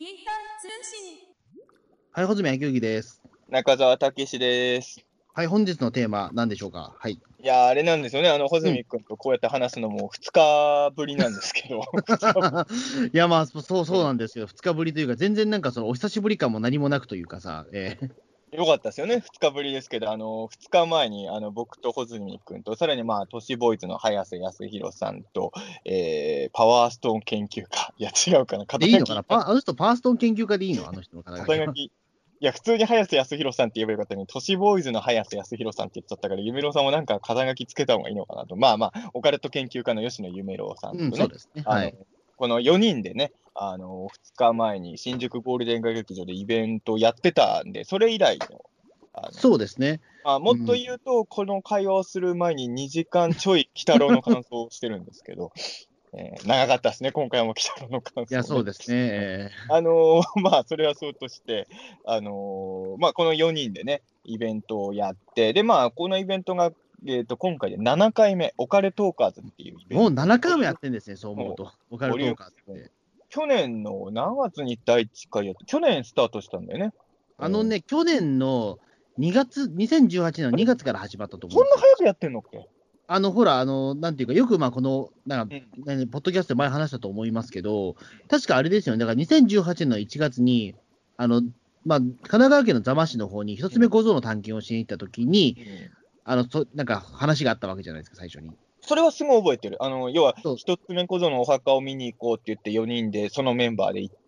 [0.00, 1.18] インター通信。
[2.10, 3.22] はい、穂積明之です。
[3.48, 5.00] 中澤武史です。
[5.34, 6.94] はい、本日のテーマ、何でしょうか？
[6.98, 7.12] はい。
[7.12, 11.80] いやー、あれなんですよね、あの、穂積君とこうやって話すのも2日ぶりなんですけど、
[13.12, 14.48] いや、まあ、そそう、そうなんですよ。
[14.48, 18.10] 2日ぶりというか、全然なんかその、お久しぶり感も何もなくというかさ、えー
[18.56, 25.52] よかったですよね、2日ぶりですけど、あの、2日前に、あの、僕と穂積君と、さらにまあ、都市ボーイズの早瀬康弘さんと、
[25.84, 29.24] えー、パワーストーン研究家、 いや、違うかな、でいいのかな？
[29.24, 30.88] パあの人、パーストン研究家でいいの？
[30.88, 31.92] あの人の肩書きは肩書き。
[32.40, 38.54] いや、普通に早瀬康弘さんって言えばよかったのに、都市ボーイズの早瀬康弘さんって言っちゃったから、夢郎さんもなんか肩書きつけた方がいいのかなと。
[38.54, 41.62] まあまあ、オカルト研究家の吉野夢郎さんとね、うん、そうですね。
[41.64, 41.94] はい。
[42.36, 48.64] この4人でね、あの2日前に新宿ゴールデン街劇場でイベントをやってたんで、それ以来の、
[49.12, 50.00] あのそうですね。
[50.24, 55.52] まあ、もっと言うと、この会話をする前に2時間ちょい、鬼太郎の感想をしてるんですけど、
[56.16, 58.96] えー長かったですね、今回も鬼太郎の感想、いや、そうですね。
[58.96, 61.68] えあのー まあ、それはそうとして、
[62.04, 66.72] あのーまあ、この4人でね、イベントをやって、で、まあ、このイベントが、
[67.06, 69.94] えー、と今回で7回目、オカルトーカーズっていうイベント。
[69.94, 71.72] ーもう7回もやってんですね、そう思うと。
[71.90, 72.90] オカルトーカーって。
[73.28, 76.92] 去年の何月に第1回やって、去年スタートしたんだよね。
[77.36, 78.78] あのね、去年の
[79.18, 82.68] 2月、2018年の2月から始まったと思うそんな早くやってんのっけ？
[83.06, 85.84] あの、ほら、あの、なんていうか、よくまあ、この、なんか、うん。
[85.84, 87.96] 何ポッドキャストで前話したと思いますけど、
[88.28, 90.74] 確かあれですよね、だから2018年の1月に、
[91.18, 91.42] あの、
[91.84, 95.58] まあ、神奈川県の座間市の方に一つ目小僧の探検をしに行った時に、
[96.24, 98.50] あの、そなんか話があったわけじゃないですか、最初に。
[98.80, 99.82] それはすごい覚えてる。
[99.82, 104.20] あの、要は一つ目小僧のお墓を見に行こうって言って4人で、そのメンバーで行って、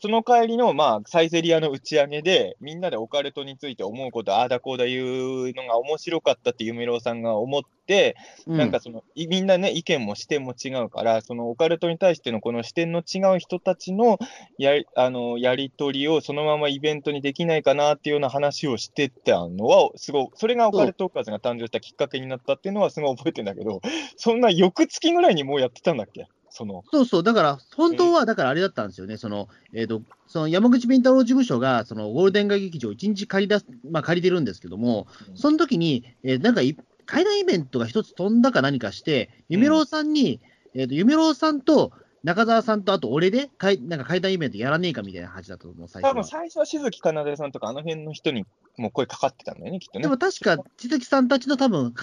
[0.00, 8.14] その帰りの、まあ、サイゼリアの打ち上げで、みんなでオカルトについて思うこと、ああだこうだ言うのが面白かったって夢郎さんが思って、
[8.46, 14.18] うなんかその、いみんなね、意見も視点も違うから、そのオカルトに対してのこの視点の違う人たちの
[14.58, 23.80] やりあのやり取りをそのままイベントにできないかなっていうような話をしてたのは、すごい、それがオカルトーカーズが誕生したきっかけになったっていうのはすごい覚えてるんだけど、
[24.18, 26.26] そんな翌月ぐらいにもうやってたんだっけ？
[26.56, 36.76] その、そうそう、だから、本当は、だからあれだったんですよね、その、えっ、と、その山口敏太郎事務所が、そのゴールデン街劇場を1日借り出す、まあ借りてるんですけども、その時に、えーなんかい、
[37.06, 40.40] 階段イベントが一つ飛んだか何かして、夢郎さんに、
[40.76, 41.90] えっ、と、夢郎さんと
[42.22, 46.10] 中澤さんと、あと俺で、かいなんか階段イベントやらねえかみたいな話だったと思う、最初は。
[46.12, 48.46] 多分最初は静木かなでさんとか、あの辺の人に
[48.78, 50.04] もう声かかってたんだよね、きっとね。
[50.04, 50.08] で。
[50.08, 51.94] も確か、千崎さんたちの多分、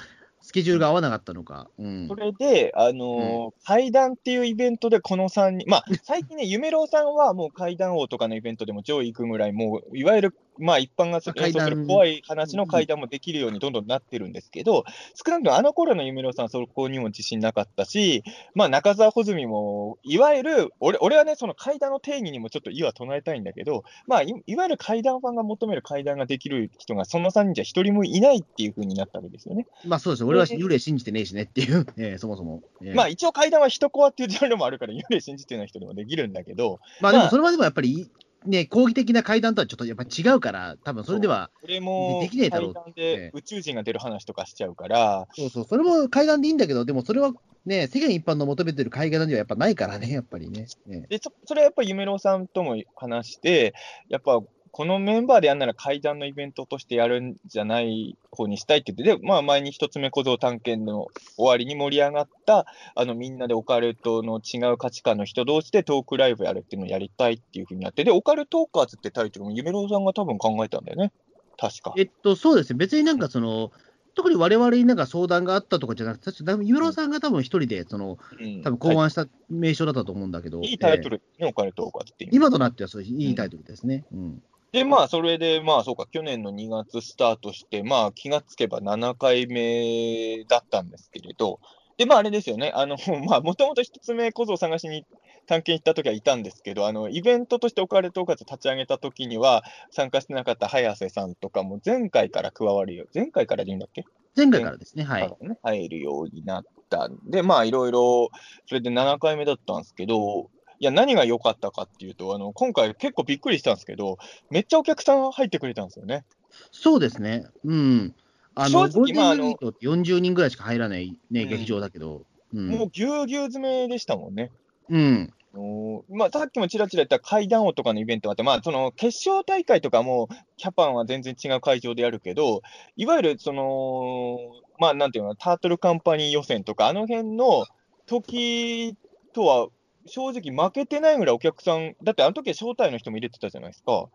[0.42, 1.70] スケジュールが合わなかったのか。
[1.78, 2.16] うんそ。
[2.16, 14.84] れで、あのー階談っていうイベントでこの3人、まあ、最近ね、夢郎さんはもう階談王とかのイベントでも上位行くぐらい、もういわゆる、まあ、一般が演奏する怖い話の階談もできるようにどんどんなってるんですけど、
[15.16, 18.24] 少なくともあの頃の夢郎さんはそこにも自信なかったし、
[18.54, 29.68] まあ、中澤穂積も、いわゆる、俺俺はね、その階談の定義にもちょっと異は唱えたいんだけど、まあ、いいわゆる階談ファンが求める階談ができる人が、その3人じゃ一人もいないっていう風になったわけですよね。
[29.86, 30.28] まあそうですよ。
[30.28, 32.62] 俺は幽霊信じてねえしねっていう、えーそもそも。
[32.82, 38.10] えーまあ一応階段は人コアっていうジャンルもあるから、幽霊信じてない人でもできるんだけど、まあでまあもそれまでもやっぱり、
[38.46, 47.34] ね、攻撃的な階段とはちょっとやっぱ違うから、多分それでは、これもできねえだろう階段ええで宇宙人が出る話とかしちゃうから、そうそう、それも階段でいいんだけど、でもそれは
[47.66, 50.66] ね、世間一般の求めてる階段ではやっぱないからね、やっぱりね。
[50.88, 51.06] ね。
[51.10, 53.74] でそそれはやっぱ夢郎さんとも話して、
[54.10, 54.42] やっぱ
[54.72, 62.66] このメンバーでやるなら階段のイベントとしてやるんじゃない方にしたいって言って、で、まあ前に一つ目小僧探検の終わりに盛り上がった、
[62.96, 71.12] あのみんなでオカルトの違う価値観の人同士でトークライブやるっていうのをやりたいっていうふうになって、で、オカルトーカーズってタイトルも夢郎さんが多分考えたんだよね。
[71.58, 71.94] 確か。
[71.98, 73.72] えっと、そうですね、別になんかその、
[74.14, 81.18] 特に我々になんか相談があったとかじゃなくて、確か、ゆめろさんが多分一人で、その、うん多分考案した名称だったと思うんだけど、いいタイトル。
[81.18, 82.28] ルね、オカルトーカーズって。
[82.32, 84.06] 今となってはそういういいタイトルですね。
[84.12, 84.44] うん。
[84.72, 91.60] で、まあ、それで、まあ、そうか、去年の2月スタートして、まあ、気がつけば7回目だったんですけれど、
[91.98, 92.96] で、まあ、あれですよね、あの、
[93.28, 95.06] まあ、もともと一つ目小僧を探しに
[95.46, 103.08] 探検行った時はいたんですけど、あの、イベントとしてオカルトーカ立ち上げた時には、参加してなかった早瀬さんとかも前回から加わるよ。
[103.14, 104.06] 前回からでいいんだっけ？
[104.38, 105.38] 前回からですね、はい。
[105.64, 108.30] 入るようになったんで、まあ、いろいろ、
[108.68, 110.50] それで7回目だったんですけど、
[110.82, 114.18] いや、何が良かったかっていうと、あの、今回結構びっくりしたんですけど、
[114.50, 116.26] めっちゃお客さん入ってくれたんですよね。
[116.72, 117.46] そうですね。
[117.64, 118.16] うん。
[118.56, 122.24] あの、正直まああの劇場って40人ぐらいしか入らないね、うん劇場だけど。
[122.52, 122.68] うん。
[122.70, 124.50] もうぎゅうぎゅう詰めでしたもんね。
[124.90, 125.32] うん。
[125.54, 132.64] あのーまあ、さっきもちらちら言った階段王とかのイベントがあって、まあ、その決勝大会とかも、キャパンは全然違う会場でやるけど、
[132.98, 134.40] いわゆるその、
[134.80, 137.68] まあ、なんていうの、タートルカンパニー予選とか、あの辺の
[138.08, 138.96] 時
[139.34, 139.68] とは
[140.06, 144.08] 正直負けてないぐらいお客さん、だってあの時は招待の人も入れてたじゃないですか。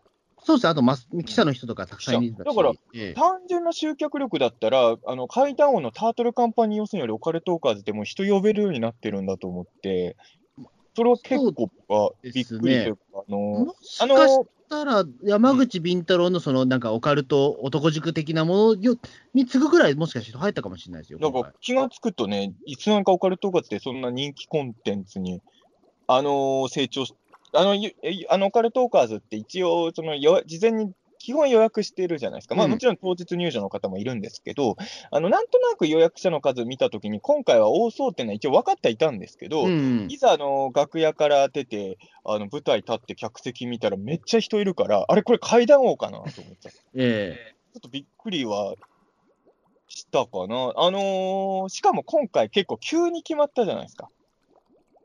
[0.43, 10.15] そうですね、あとマス記者の人とかたくさんいるだから、ええ単純な集客力だったら、あの階段王のタートルカンパニー予選よりオカルトーカーズでも人呼べるようになってるんだと思って、
[10.95, 18.95] それは結構僕はびっくりというか、あのもしあかしのたら、山口敏太郎のそのなんかオカルト男塾的なものよ
[19.33, 21.19] に次ぐぐらい、もしかして入ったかもしれないですよ。
[21.19, 25.41] なんか気がつくとね、いつなんかオカルトーカーズってそんな人気コンテンツに、
[26.07, 27.13] あのー成長し、
[27.53, 27.75] あの、
[28.29, 32.55] あのオカルトーカーズって一応、そのよ事前に基本予約してるじゃないですか。
[32.55, 34.77] まあうんもちろん当日入場の方もいるんですけど、
[35.11, 46.79] あの、なんとなく予約者の数見たときに、今回は多そうっていうのは一応分かってはいたんですけど、うんいざあの楽屋から出て、あの舞台立って客席見たらめっちゃ人いるから、あれ、これ階段王かなと思っちゃって。
[46.95, 48.75] えちょっとびっくりは
[49.87, 50.73] したかな。
[50.75, 54.09] あのーしかも今回結構急に決まったじゃないですか。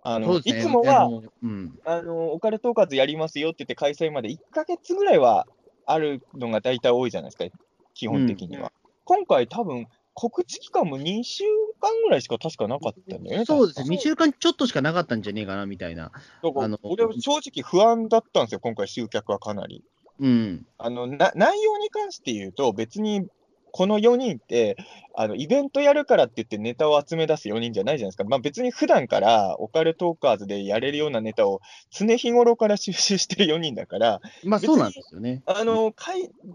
[0.02, 0.40] あの、ね。
[0.44, 5.46] いつもは、あのうん、あのーオカルトーカーズやりますよって言って開催まで1ヶ月ぐらいは
[5.86, 7.56] あるのが大体多いじゃないですか、
[7.94, 8.72] 基本的には。
[9.04, 11.44] 今回多分、告知期間も2週
[11.80, 13.44] 間ぐらいしか確かなかったね。
[13.46, 16.12] そうですね、確か2週間ちょっとしかなかったんじゃねえかなみたいな。
[16.42, 19.84] あの俺は正直不安だったんですよ、今回集客はかなり。
[20.20, 23.26] うん、あのな内容に関して言うと、別に
[23.72, 24.76] この4人って
[25.14, 28.24] あの、イベントやるからって言ってネタを集め出す4人じゃないじゃないですか。
[28.24, 31.60] まあ、別に普段からオカルトーカーズでやれるようなネタを
[31.90, 35.42] 常日頃から収集してる4人だから、まあそうなんですよね。
[35.46, 35.92] あの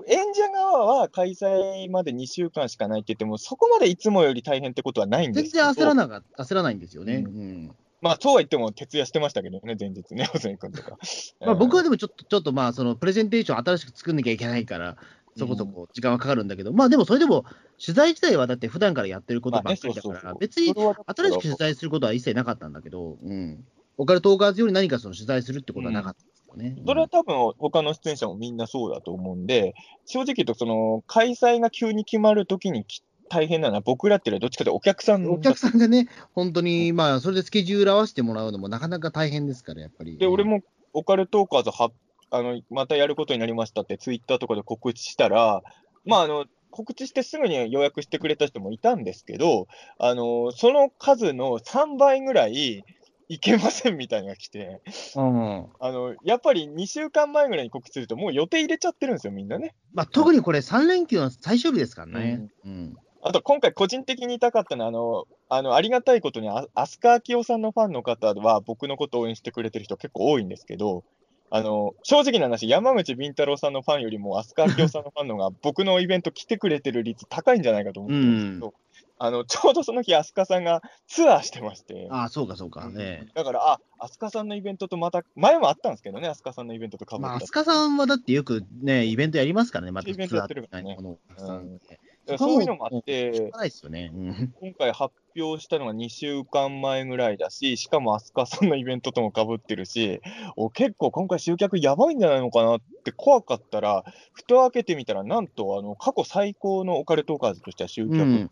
[0.07, 7.23] 演者側は開催まで2週間しかないって言っても、そこまでいつもより大変ってことはないんで全すけど、然焦らなか焦らないんですよね。
[7.25, 10.97] ううんまあ、そうは言っても徹夜してましたけどね、前日ね、細井君とか。
[11.41, 14.97] まあ、僕はうんでもちょっと、ちょっとまあ、そのプレゼンテーション新しく作んなきゃいけないから、
[15.37, 17.45] そこそこ時間はかかるんだけど、まあでもそれでも、
[17.83, 23.63] 取材自体はだって普段からやってることばっかりだから、別に新しく取材することは一切なかったんだけど、うん。
[23.97, 26.75] オカルトーカーズより何かその取材するってことはなかったんですよね。
[26.85, 29.73] それは多分、他の出演者もみんなそうだと思うんで、
[30.05, 40.17] 正直言うと、その開催が急に決まるときにき大変なのは、僕らっていうのはどっちかというとお客さんお客さんがね、本当に、まあ、それでスケジュール合わせてもらうのもなかなか大変ですから、やっぱり。
[40.17, 40.61] で、俺も
[40.93, 41.91] オカルトーカーズは
[42.29, 45.61] あの、またやることになりましたって、ツイッターとかで告知したら、
[46.05, 49.67] まあ、あの告知してすぐに予約してくれた人もいたんですけど、
[49.99, 52.83] あのその数の3倍ぐらい
[53.29, 54.81] いけませんみたいなのが来て、
[55.15, 55.65] うん。
[55.79, 59.75] あのやっぱり2週間前ぐらいに告知すると、もう予定入れちゃってるんですよ、みんなね。
[59.93, 62.47] まあ、特にこれ3連休の最終日ですからね。
[62.65, 62.95] うん。
[63.21, 71.03] あと今回、個人的に言いたかったのは、あのあのありがたいことに、あ飛鳥明夫さんのファンの方は、僕のことを応援してくれてる人結構多いんですけど、
[71.49, 78.73] あの正直な話、山口敏太郎さんのファンよりも、飛鳥明夫さんのファンの方が、僕のイベント来てくれてる率高いんじゃないかと思ってるんですけど、
[79.19, 82.07] あのちょうどその日、飛鳥さんがツアーしてまして。
[82.11, 82.87] ああ、そうか、そうか。
[82.89, 83.27] ね。
[83.33, 94.11] だから、あ、飛鳥さんのイベントとまた、前もあったんですけどね、飛鳥さんのイベントとかぶまあ、飛鳥さんはだってよくね、イベントやりますからね、またイベントやってるからねツアーみたいなものをたくさんねだからそういうのもあってが、ないですよね。
[94.13, 94.53] うん。
[94.59, 100.19] 今回発表したのが2週間前ぐらいだし、しかも飛鳥さんのイベントともかぶってるし、
[100.55, 104.03] お結構今回集客やばいんじゃないのかなって怖かったら、
[104.33, 108.51] 蓋を開けてみたら、なんとあの過去最高のオカルトーカーズとしては集客、うん。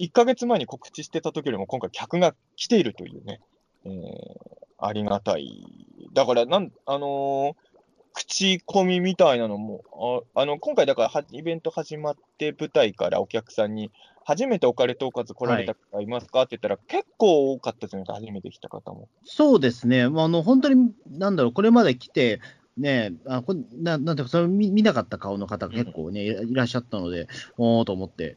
[0.00, 3.40] 1ヶ月前に告知してた時よりも今回客が来ているというね、
[3.84, 5.66] えーありがたい。
[6.12, 7.67] だからなん、あのー
[8.18, 13.92] 口コミみたいなのも、ああの今回だからはイベント始まって舞台からお客さんに、
[14.24, 19.08] 初めてオカルトーカーズ来られた方いますかって言ったら、結構多かったじゃないですか、初めて来た方も。
[19.24, 20.08] そうですね。
[20.08, 22.40] まあ、あの、本当に、なんだろう、これまで来て、
[22.76, 28.36] ね、あこななんていうか、それを見見なかった顔の方が結構ね、いらいらっしゃったので、おーと思って。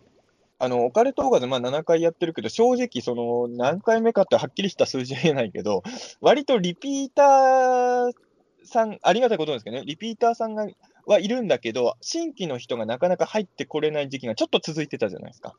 [0.59, 5.81] あの、オカルトーカーズ、まあ7回やってるけど、正直、その、何回目かってはっきりした数字は言えないけど、
[6.21, 8.13] 割とリピーター
[8.63, 10.67] さん、ありがたいことなんですけどね、リピーターさんが
[11.05, 15.55] はいるんだけど、新規の人がなかなか入ってこれない時期がちょっと続いてたじゃないですか。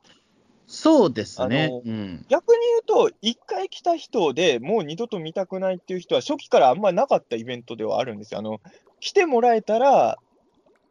[0.66, 1.70] そうですね。
[1.84, 2.24] うん。
[2.28, 8.40] 逆に言うと、1回来た人でもう二度と見たくないっていう人は、初期からあんまりなかったイベントではあるんですよ。
[8.40, 8.60] あの
[9.00, 10.18] 来てもらえたら、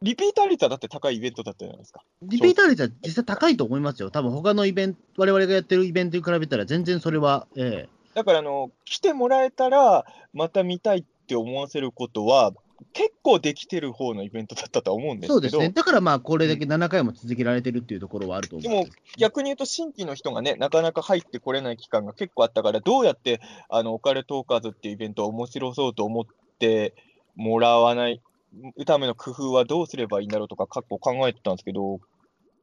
[0.02, 2.02] リピーター率はだって高いイベントだったじゃないですか。
[2.22, 4.10] リピーター率は実際高いと思いますよ。
[4.10, 10.04] 多分他のイベント、我々がやってるイベントに比べたら、全然それは、えだからあの、来てもらえたら、
[10.34, 12.52] また見たいって思わせることは、
[12.92, 15.70] 結構できてる方のイベントだったとは思うんえですけど、そうですね。
[15.70, 18.98] だからまあ、これだけ7回も続けられてるっていうところはあると思うんです。
[19.18, 26.24] 逆に言うと、新規の人がね、なかなか入ってこれない期間が結構あったから、どうやってあのオカルトーカーズっていうイベントを面白そうと思っ
[26.58, 26.94] て
[27.36, 28.20] もらわない
[28.84, 32.00] ための工夫はどうすればいいんだろうとか、過去考えてたんですけど、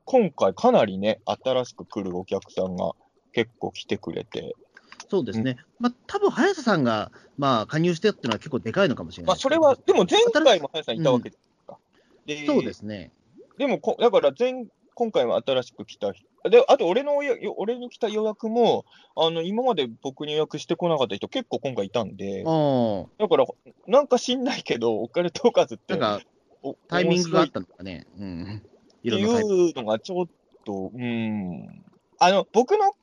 [0.05, 2.93] 今回、かなりね、新しく来るお客さんが
[3.31, 4.55] 結構来てくれて、
[5.09, 5.57] そうですね。
[5.79, 11.77] まあ、多分早瀬さんが、まあ、加入してっていうのは結構でかいのかもしれないまあ、それは、でも前回も早瀬さんいたわけですか。
[12.25, 13.11] でそうですね。
[13.57, 18.85] でもこ、だから前、今回は新しく来た人、であと俺のよ俺に来た予約も、
[19.15, 23.45] あの今まで僕に予約してこなかった人、結構今回いたんで、あだから、
[23.87, 26.25] なんか知んないけど、オカルトーカーズって、なんか
[26.63, 28.07] おタイミングがあったのかね。
[28.17, 28.61] うん。
[28.99, 30.27] っていうのがちょっ
[30.65, 31.83] と、うん、
[32.19, 32.93] あの僕の、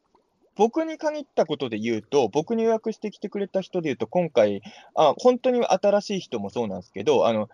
[0.57, 4.63] 僕に限ったことで言うと、僕に予約してきてくれた人で言うと、今回、
[4.95, 7.49] あ本当に新しい人もそうなんですけど、あの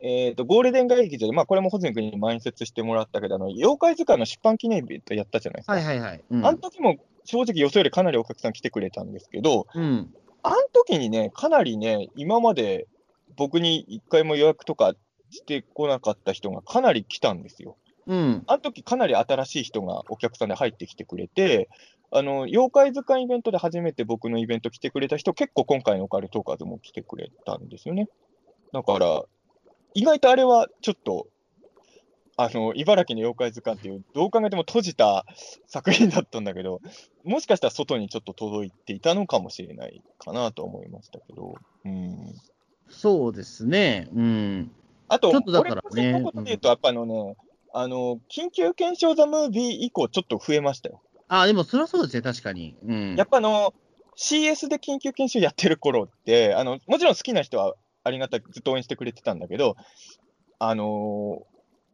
[0.00, 5.72] えー、とゴールデン街劇場で、まあ、これも穂積君に前説してもらったけど、あの妖怪図鑑の出版記念イベントやったじゃないですか。
[5.72, 6.24] はいはいはい。
[6.30, 10.14] うんあの時も正直予想よりかなりお客さん来てくれたんですけど、うん。
[10.42, 12.86] あの時にね、かなりね、今まで
[13.36, 14.94] 僕に一回も予約とか
[15.30, 17.76] してこなかった人がかなり来たんですよ。
[18.06, 18.42] うん。
[18.46, 21.68] あの時かなり新しい人がお客さんで入ってきてくれて、
[22.10, 28.08] あの妖怪図鑑イベントで初めて僕のイベント来てくれた人、結構今回のオカルトーカーズも来てくれたんですよね。
[28.72, 29.24] だから、
[29.94, 31.26] 意外とあれはちょっと、
[32.40, 35.26] あの茨城の妖怪図鑑っていう、どう考えても閉じた
[35.66, 36.80] 作品だったんだけど、
[37.24, 41.56] もしかしたら外にちょっと届いていたのかもしれないかなと思いましたけど。
[41.84, 42.34] うん
[42.90, 44.08] そうですね。
[44.14, 44.70] うん。
[45.08, 47.36] あと、ちょっとだからね俺個人のことで言うと、やっぱあのね、
[47.72, 51.02] あの、緊急検証ザムービー以降、ちょっと増えましたよ。
[51.28, 52.76] あ、でもそれはそうですね、確かに。
[52.84, 53.16] うん。
[53.16, 53.74] やっぱあの、
[54.16, 59.76] CS で緊急検証やってる頃って、あの、もちろん好きな人はありがたくずっと応援してくれてたんだけど、
[60.58, 61.46] あの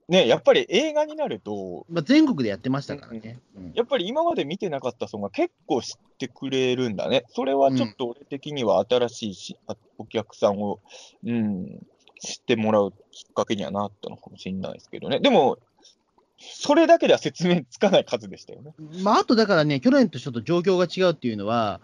[0.09, 3.41] ね、やっぱり映画になると、まあ、全国でやってましたからね。
[3.57, 7.25] うんやっぱり今まで見てなかった人が結構知ってくれるんだね。
[7.29, 10.81] それはちょっと俺的には新しいし、あお客さんを、
[11.25, 11.81] うん、
[12.21, 15.19] 知ってもらうきっかけにはなったのかもしれないですけどね。
[15.21, 15.59] でも、
[16.39, 18.75] それだけでは説明つかない数でしたよね。
[19.03, 21.81] まあ、あとだからね、去年とちょっと状況が違うっていうのは、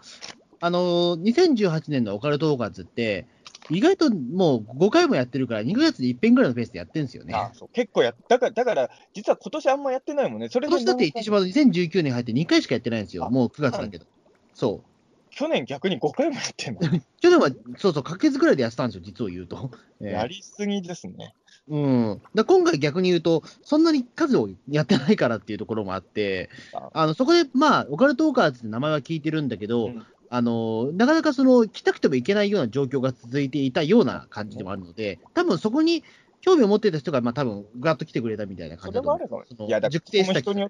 [0.59, 3.25] あのー2018年のオカルトーカーズって、
[3.69, 7.33] 意外ともう5回もやってるから、2ヶ月で1遍ぐらいのペースでやってるんですよね。
[7.33, 10.49] あそう結構やだから、だから、実は今年あんまやってないもんね。
[10.49, 13.29] それで今年だって言ってしまうと2019年入って2回しかやってないんですよ。
[13.29, 14.05] もう9月だけど。
[14.53, 14.91] そう。
[15.33, 16.81] 去年逆に5回もやってんの？
[17.21, 19.71] 去年は、そうそう、か月ぐらいでやってたんですよ、実を言うと。
[20.01, 21.33] ええやりすぎですね。
[21.71, 26.89] うん、だ今回逆に言うと、そんなに数をやってないからっていうところもあって、あ。
[26.91, 30.05] あのそこで、まあ、オカルトーカーズって名前は聞いてるんだけど、うん。
[30.33, 36.05] あのなかなかその来たくても行けないような状況が続いていたような感じでもあるので、多分そこに
[36.39, 39.19] 興味を持っていた人が、まあ多分ガーッと来てくれたみたいな感じだと思う。
[39.19, 40.69] それもあるかもそのいやだから熟成したその人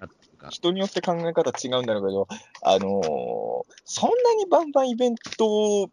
[0.50, 2.28] 人によって考え方違うんだろうけど、
[2.62, 5.90] あのーそんなにバンバンイベントを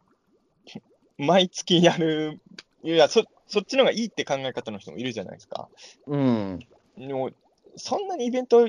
[1.19, 2.39] 毎月やる、
[2.83, 5.67] いやそ、そっちの方がいいって考え方の人もいるじゃないですか。
[6.07, 6.59] うん、
[6.97, 7.31] でも、
[7.75, 8.67] そんなにイベント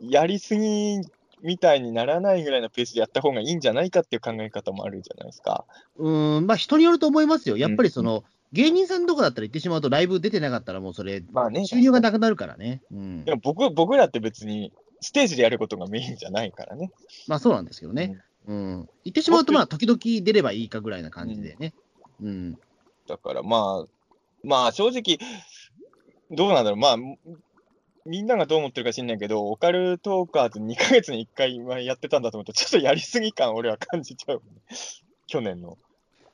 [0.00, 1.00] やりすぎ
[1.42, 5.64] みたいにならないぐらいのペースでやった方がいいんじゃないかっていう考え方もあるじゃないですか。
[5.96, 7.56] うん、まあ人によると思いますよ。
[7.56, 11.66] やっぱりその、芸人さんとかだったら行ってしまうと、ライブ出てなかったら、もうそれ、まあね。
[11.66, 12.82] 収入がなくなるからね。
[12.92, 16.90] うんで、も僕僕らって別にステージでやることがメインじゃないからね。
[17.26, 18.18] まあそうなんですけどね。
[18.46, 18.88] うん。
[19.04, 21.74] 言ってしまうと、まあ、時々出ればいいかぐらいな感じでね。
[22.20, 22.58] うん。
[23.12, 23.86] だからまあ、
[24.42, 25.18] まあ正直、
[26.30, 26.96] どうなんだろう、まあ、
[28.06, 34.42] みんながどう思ってるか知んないけど、オカルトーカーズ2ヶ月に1回今やってたんだと思うと、ちょっとやりすぎ感、俺は感じちゃう、ね、
[35.26, 35.76] 去年の。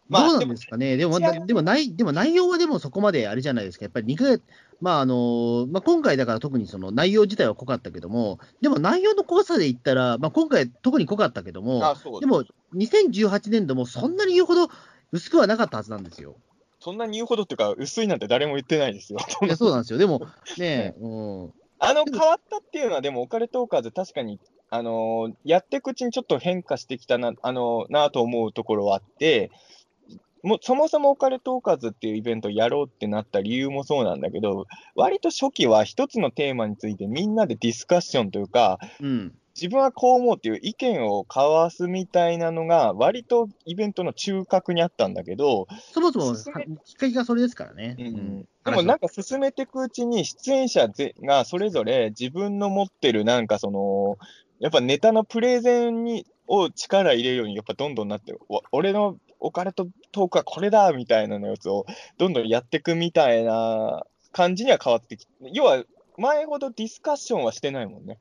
[0.08, 0.96] まあどうなんですかね。
[0.96, 3.86] でも、でもない、でも内容はでもそこまであれじゃないですか。
[3.86, 4.42] やっぱり2ヶ月、
[4.80, 12.44] まああの、まあ今回だから特にその内容自体は濃かったけども、でも内容の濃さで言ったら、まあ今回特に濃かったけども、あそうでも
[12.76, 14.68] 2018年度もそんなに言うほど
[15.10, 16.36] 薄くはなかったはずなんですよ。
[16.80, 19.18] そんなに言うほどっていうか、薄いなんて誰も言ってないですよ。
[19.42, 19.98] いや、そうなんですよ。
[19.98, 20.20] でも、
[20.58, 21.52] ね、 うん。
[21.80, 24.38] あの、変わったっていうのは、でも、オカルトーカーズ、確かに、
[24.70, 29.50] あのーやっていくうちにちょっと変化してきたな、あのーなと思うところはあって、
[30.42, 39.34] もうそもそもオカルトーカーズっていうイベントをやろうってなった理由もそうなんだけど、割と初期は一つのテーマについてみんなでディスカッションというか、うん。
[39.60, 46.44] 自分はこう思うっていう意見を交わすみたいなのが、割とイベントの中核にあったんだけど、そもそも、きっ
[46.94, 47.96] かけがそれですからね。
[47.98, 54.18] うんでもなんか進めていくうちに、出演者ぜがそれぞれ自分の持ってるなんかその、
[54.60, 61.86] やっぱネタのプレゼンにを力入れるように、やっぱどんどんなってる、わ俺のオカルトトークはこれだみたいなのやつを
[62.18, 65.82] どんどんやっていくみたいな感じには変わってきて、要は
[66.16, 68.18] 前ほどディスカッションはしてないもんね。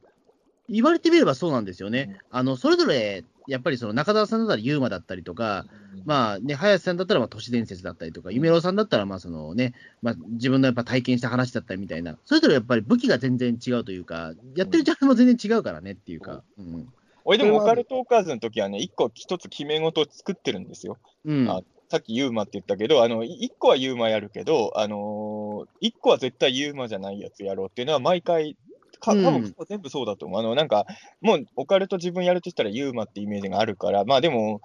[0.70, 2.18] 言われてみればそうなんですよね。
[2.30, 5.66] あの、それぞれ、やっぱりその中澤さんだったらユーマだったりとか、
[6.06, 16.88] まあね、林さんだったらまあ都市伝説だったりとか、夢郎さんだったらまあそのね、まあ自分のやっぱ体験した話だったりみたいな、それぞれやっぱり武器が全然違うというか、やってるジャンルも全然違うからねっていうか、うん。
[17.24, 20.98] 俺でも、オカルトーカーズの時はね、一個一つ決め事を作ってるんですよ。
[21.26, 21.50] うん。
[21.50, 28.58] あさっきユーマって言ったけど、あの、い一個はユーマやるけど、あのー一個は絶対ユーマじゃないやつやろうっていうのは毎回、
[29.00, 30.40] かうん多分全部そうだと思う。
[30.40, 30.86] あの、なんか、
[31.22, 34.62] もうオカルト自分やるとしたらユーマってイメージがあるから、まあでも、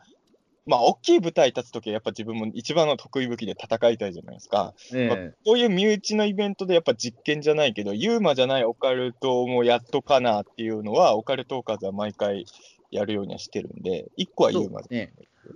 [0.64, 4.74] まあ、大きい舞台立つときはやっぱ自分も一番の得意武器で戦いたいじゃないですか。
[5.08, 12.44] まあえこういう身内のイベントでやっぱ実験じゃないけど、ユーマじゃないオカルトもやっとかなっていうのは、オカルトーカーズは毎回
[12.92, 15.12] やるようにはしてるんで、一個はえそユーマうですね。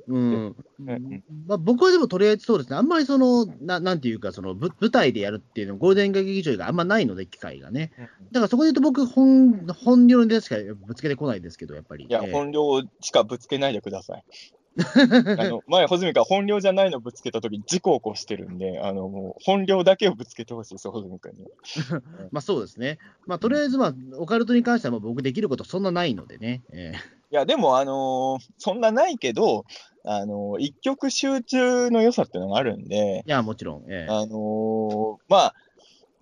[0.08, 7.92] うんうんまあ、僕はでもとりあえずそうですね、あんまりその、ななんていうか、そのぶ舞台でやるっていうの、ゴールデン劇場があんまないので、機会がね。
[8.32, 12.06] だからそこで言うと、僕本、本領の出しかぶつけてこないですけど、やっぱり。
[12.06, 14.24] いや、ええ本領しかぶつけないでください。
[15.38, 22.02] あの前、穂積が本領じゃないのぶつけたとき、事故を起こしてるんで、あのもう本領だけをぶつけてほしいですよ、穂積君には。
[22.30, 22.98] まあそうですね。
[23.26, 26.62] まあとりあえず、まあ、オカルトに関してはもう僕できることそんなないのでね。
[26.72, 29.64] ええいや、でも、あのーそんなないけど、
[30.04, 33.84] あのー一極集中の良さっていうのがあるんで、いや、もちろん。
[33.88, 35.54] ええあのーまあ、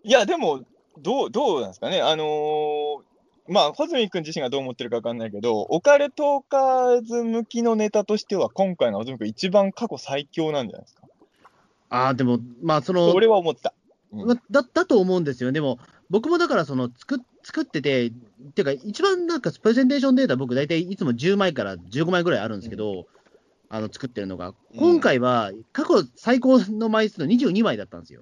[0.02, 0.62] いや、でも、
[0.98, 3.02] どう、どうなんですかね、あのー
[3.46, 11.02] まあ、穂積君自身がどう思ってるか分かんないけど、オカルトーカーズ向きのネタとしては、今回の穂積君、一番過去最強なんじゃないですか。
[11.90, 13.74] ああ、でも、まあその、俺は思ってた。
[13.78, 13.84] うん
[14.26, 15.50] まだだと思うんですよ。
[15.50, 18.12] でも、僕もだからその作っ作ってて、
[18.48, 23.06] っていうか、一番なんかプレゼンテーションデータ、僕、大体いつも10枚から15枚ぐらいあるんですけど、
[23.70, 24.54] あの作ってるのが、うん。
[24.78, 28.20] 今回は過去最高の枚数の22枚だったんですよ。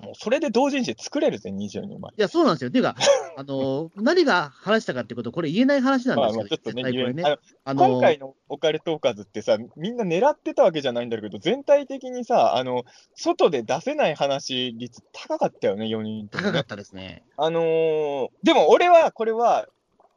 [0.00, 2.12] もうそれで同人誌作れるぜ、22枚。
[2.16, 2.70] いや、そうなんですよ。
[2.70, 2.94] っていうか、
[3.36, 17.24] あの何が話したかってこと、これ言えない話なんまあですけど、まあちょっとね、あのあの今回のオカルトーカーズってさ、みんな狙ってたわけじゃないんだけど、全体的にさ、あの外で出せない話率高かったよね、4人ともね高かったですね。
[17.36, 19.66] あのーでも俺は、これは、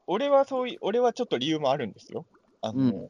[0.05, 2.25] 俺はそういう、俺はちょっと理由もあるんですよ。
[2.61, 3.09] あのーうん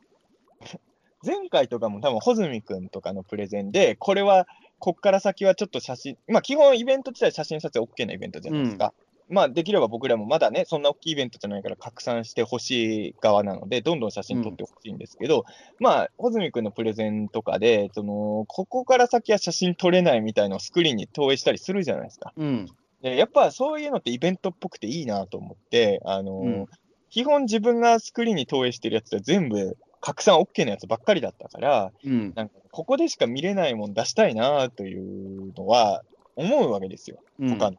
[1.23, 4.47] 前回とかも多分、穂積君とかのプレゼンで、これは、
[4.81, 8.93] こっから先はちょっと写真、まあ基本イベント自体写真撮影 OK なイベントじゃないですか。
[9.29, 15.45] まあできれば僕らもまだね、そんな大きいイベントじゃないから拡散してほしい側なので、どんどん写真撮ってほしいんですけど、
[15.79, 22.33] まあ、穂積君のプレゼンとかで、その、ここから先は写真撮れないみたいのをスクリーンに投影したりするじゃないですか。
[22.35, 22.67] うん。
[23.01, 26.65] でやっぱそういうのってイベントっぽくていいなと思って、あのーうん
[27.11, 32.33] 基本自分がスクリーンに投影してるやつって全部拡散 OK なやつばっかりだったから、うん。
[32.35, 36.01] なんかここでしか見れないもん出したいなというのは
[36.35, 37.19] 思うわけですよ。
[37.39, 37.77] うん他の、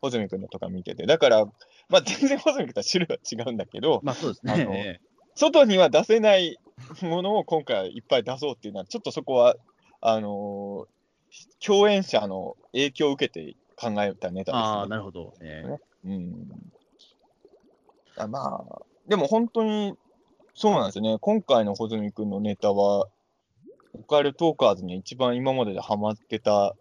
[0.00, 1.06] 穂積君のとか見てて。
[1.06, 1.44] だから、
[1.88, 5.00] まあ全然穂積君とは種類は違うんだけど、まあそうですね。
[5.34, 6.58] 外には出せない
[7.02, 9.56] ものを今回いっぱい出そうっていうのは、ちょっとそこは、
[10.00, 10.94] あのー
[11.64, 14.68] 共演者の影響を受けて考えたネタですね。
[14.68, 15.34] ああ、なるほど。
[15.40, 16.46] ええうん。
[18.16, 19.94] あまあ、でも本当に、
[20.54, 21.18] そうなんですよね。
[21.20, 23.08] 今回の穂積君のネタは、
[23.92, 26.74] オカルトーカーズに一番今まででハマってた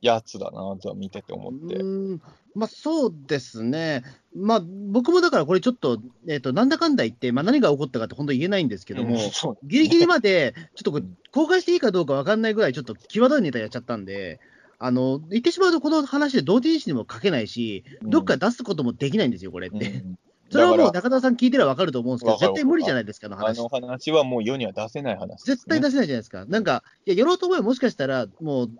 [0.00, 1.76] やつだなとは見てて思って。
[1.76, 2.22] うーん
[2.54, 4.02] まあそうですね、
[4.34, 14.40] まあ僕もだからこれちょっと、えっとなんだかんだ言って、まあ、何が起こったかって本当言えないんですけども、うんそうギリギリまで、ちょっと公開していいかどうか分かんないぐらい、ちょっと際どいネタやっちゃったんで、
[14.80, 19.90] あの言ってしまうと、この話で同人誌にも書けないし、うんどっか出すこともできないんですよ、これって。
[19.90, 20.18] うん
[20.50, 23.58] それはもう中田さん聞いてれば分かると思うんですけど、絶対無理じゃないですか、あの話。
[23.58, 25.36] あの話はもう世には出せない話ね。
[25.44, 26.44] 絶対出せないじゃないですか。
[26.46, 28.70] なんか、いや、やろうと思えばもしかしたら、もう、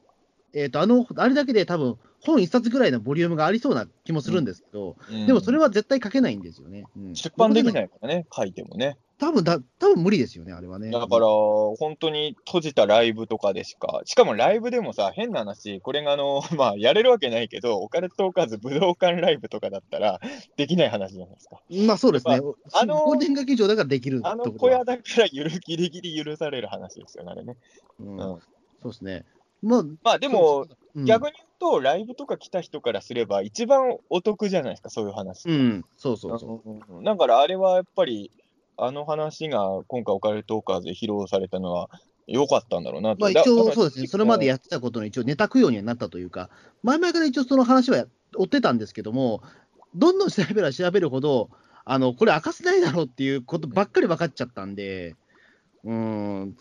[0.52, 6.84] えっ、と、あの、あれだけで多分、本一冊ぐらいのボリュームがありそうな気もするんですけど、うんでもそれは絶対書けないんですよね。
[6.96, 8.96] うん出版できないからね、書いてもね。
[9.20, 10.90] 多分だ、多分無理ですよね、あれはね。
[10.90, 20.20] だから、本当に閉じたライブとかでしか、しかもライブでもさ、変な話、これがあの、 まあ、やれるわけないけど、オカルトーカーズ武道館ライブとかだったら、
[20.56, 21.60] できない話じゃないですか。
[21.86, 22.40] まあそうですね。
[22.72, 27.56] あのゴールデン劇場だからできるあの小屋だからゆるギリギリ許される話ですよね、あれね。
[27.98, 28.40] うんうん
[28.82, 29.26] そうですね。
[29.60, 35.48] まあ、まあでも、うん逆に言うと、ライブとか来た人からすれば、一番お得じゃないですか、そういう話。
[35.48, 36.70] うん、そうそうそう。
[36.96, 38.32] うんだからあれはやっぱり、
[38.76, 41.90] あの話が今回、オカルトーカーズで披露されたのは、
[42.26, 43.20] 良かったんだろうなと。
[43.20, 46.48] まあ、だ一応だそうですね、それまでやってたことの一応ネタ供養にはなったというか、
[46.82, 49.42] 前々から一応その話は追ってたんですけども、
[49.94, 51.50] どんどん調べれば調べるほど、
[51.84, 55.16] あのこれ明かせないだろうっていうことばっかり分かっちゃったんで、
[55.84, 56.56] うん、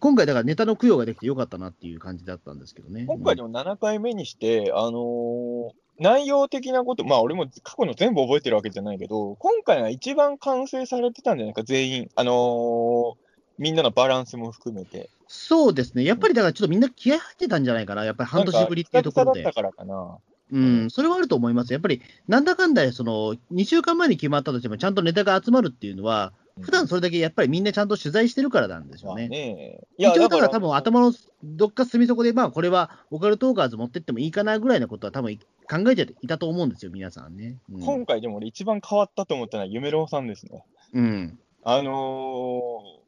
[0.00, 3.06] 今回だからネタの供養ができてよかったなっていう感じだったんですけどね。
[3.06, 5.70] 今回でも7回目にして、あのー
[6.00, 12.10] 内容的なこと、まあ俺も過去の全部覚えてるわけじゃないけど、今回が一番完成されてたんじゃないか、全員。
[12.14, 13.14] あのー
[13.58, 15.10] みんなのバランスも含めて。
[15.26, 20.18] そうですね、やっぱりだからちょっとみんな気合入ってたんじゃないかな、やっぱり半年ぶりっていうところでだったからかな。
[20.50, 21.72] うん、それはあると思います。
[21.72, 29.28] やっぱり、なんだかんだで、その、2週間前に決まったとしても、ちゃんとネタが集まるっていうのは、普段それだけやっぱりみんなちゃんと取材してるからなんでしょうね。
[29.28, 37.56] ね一応だから多分頭のどっか隅底で、まあこれはオカルトーカーズ持ってってもいいかなぐらいのことは多分考えていたと思うんですよ、皆さんね。
[37.72, 40.64] うん、今回でも俺一番変わったと思ったのは夢郎さんですね。
[40.94, 41.38] うん。
[41.64, 42.98] あのー、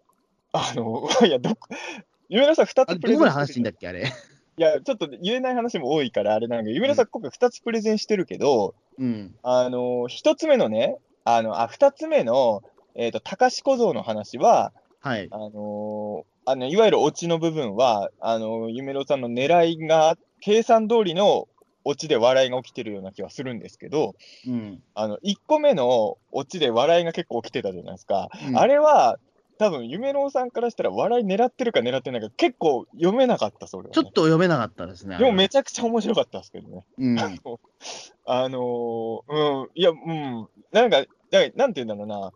[0.52, 1.68] あのー、 いや、どこ、
[2.28, 3.12] 夢郎さん2つプレゼンしてる。
[3.14, 4.12] どこまで話んだっけ、あれ。
[4.58, 9.34] いや、ちょっと言えない話も多いからあれなんだけど、夢郎さん今回2つプレゼンしてるけど、うん。
[9.42, 12.62] あのー、1つ目のね、あの、あ、2つ目の、
[12.94, 15.28] えっ、ー、と、高志小僧の話は、はい。
[15.30, 21.48] あのー、あの、いわゆるオチの部分は、あのー、夢郎さんの狙いが、計算通りの
[21.84, 24.14] オチで笑いが起きてるような気はするんですけど、
[24.46, 28.28] うん、あの、1個目のオチで笑いが結構起きてたじゃないですか。
[28.48, 29.18] うん、あれは、
[29.58, 35.18] 多分夢郎さんからしたら笑い狙ってるか狙ってないか結構読めなかった、それは、ね、ちょっと読めなかったですね。
[35.18, 36.86] でもめちゃくちゃ面白かったですけどね。
[36.98, 37.18] うん、
[38.24, 41.04] あのー、うん、いや、うん、なんか、
[41.56, 42.32] なんて言うんだろうな、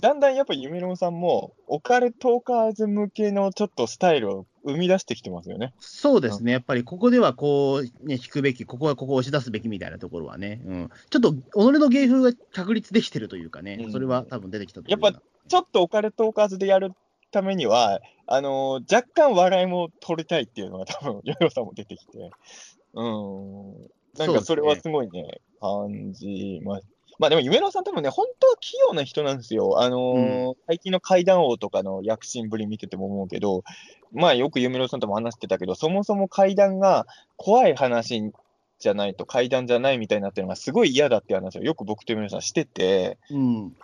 [0.00, 5.74] だんだんやっぱ夢郎さんも、オカルトーカーズ向けのちょっとスタイルを生み出してきてますよね。
[5.80, 16.92] そうですね、やっぱりここではこう、ね、引くべき、ここはここを押し出すべきみたいなところはね、うん、ちょっと己の芸風が確立できてるというかね、うん、それは多分出てきたとやっぱちょっとオカルトーカーズでやる
[17.30, 22.30] ためには、あのー、若干笑いも取りたいっていうのが多分、夢郎さんも出てきて、
[22.94, 23.72] うん、
[24.16, 26.80] なんかそれはすごいね、ね感じま
[27.18, 29.80] まあでも、夢野さん多分ね、本当は器用な人なんですよ。
[29.80, 33.64] あのーうん、最近の怪談王とかの躍進ぶり見てても思うけど、
[34.12, 38.32] まあよく夢野さんとも話してたけど、そもそも怪談が怖い話
[38.78, 43.76] じゃないと怪談じゃないみたいになってるのがすごい嫌だって話をよく僕と夢野さんしてて、うん、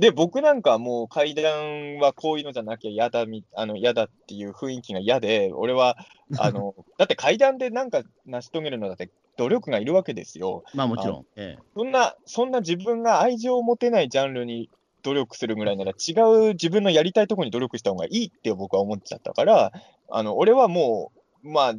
[0.00, 5.98] で、僕なんかもう階段はこういうのじゃなきゃ嫌だみ、あの、嫌だっていう雰囲気が嫌で、俺は、
[6.38, 10.64] あの、 だって階段でなんか成し遂げるのだって努力がいるわけですよ。
[10.74, 11.26] まあもちろん。
[11.34, 14.68] ええ、そんな、そんな自分が愛情を持てないジャンルに
[15.02, 16.12] 努力するぐらいなら違
[16.48, 19.72] う自分のやりたいところに努力した方がいいって僕は思っちゃったから、
[20.10, 21.10] あの、俺はも
[21.42, 21.74] う、まあ、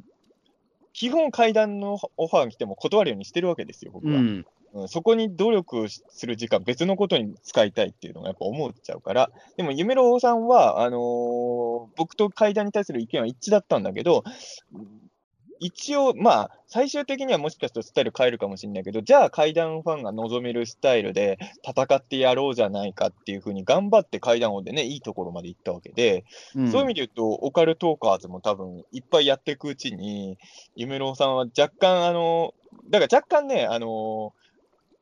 [0.93, 4.15] 基本階段のオファーが来ても断るようにしてるわけですよ、僕は。
[4.15, 14.23] うんうん、そこに努力する時間、別のことに使いたいっていうのがやっぱ思っちゃうから、でも、夢郎さんは、あのー、僕と階段に対する意見は一致だったんだけど、
[15.63, 30.39] 一応、まあ、最終的にはもしかしたらスタイル変えるかもしれないけど、じゃあ階段ファンが望めるスタイルで戦ってやろうじゃないかっていうふうに頑張って階段王でね、いいところまで行ったわけで、うん、そういう意味で言うと、オカルトーカーズも多分いっぱいやっていくうちに、
[30.75, 32.55] 夢郎さんは若干、あの、
[32.89, 34.33] だから若干ね、あの、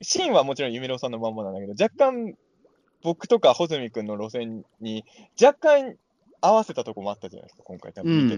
[0.01, 2.35] シーンはもちろん夢郎さんのまんまなんだけど、若干
[3.01, 5.05] 僕とか穂積君の路線に
[5.41, 5.95] 若干
[6.41, 8.35] 合わせたとこもあったじゃないですか、今回多分見て。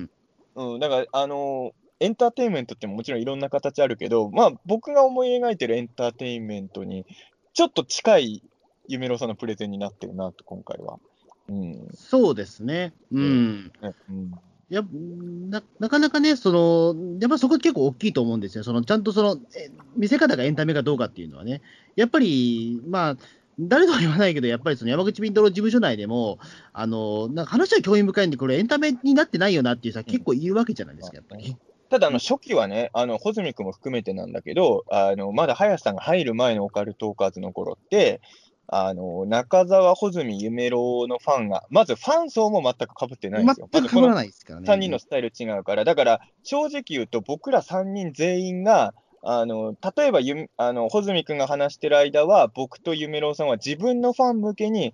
[0.56, 7.06] うん、うん、だから、あのエンターテインメントってもちろんいろんな形あるけど、まあ、僕が思い描いてるエンターテインメントに、
[7.54, 8.44] ちょっと近い
[8.88, 10.98] 夢郎さんのプレゼンになってるなと、今回は。
[11.48, 12.94] うん、そうですね。
[13.12, 13.72] うん。
[14.10, 14.32] うん、
[14.70, 14.84] や
[15.50, 18.64] ななかなかね、その、やっぱそこ結構大きいと思うんですよ。
[18.64, 19.38] そのちゃんとその、
[19.96, 21.62] 見せ方がエンタメかどうかっていうのはね。
[21.96, 23.18] やっぱり、まあ、
[23.60, 26.40] 誰とは言わないけど、やっぱりその山口敏太郎事務所内でも、
[26.74, 31.56] あのなんか話は興味深いんで、これエンタメになってないよなっていうさ、結構言うわけじゃないですか、やっぱり。
[31.92, 38.22] ただ、あの、初期はね、あの、穂積君も含めてなんだけど、あの、まだ林さんが入る前のオカルトーカーズの頃って、
[38.68, 43.68] あの、中澤穂積夢郎のファンが、まずファン層も全く被ってないんですよ。
[43.70, 44.72] 全く被らないですからね。
[44.72, 54.94] 3人のスタイル違うから、だから、正直言うと、僕ら3人全員が、あの、例えばゆ、あの、穂積君が話してる間は、僕と夢郎さんは自分のファン向けに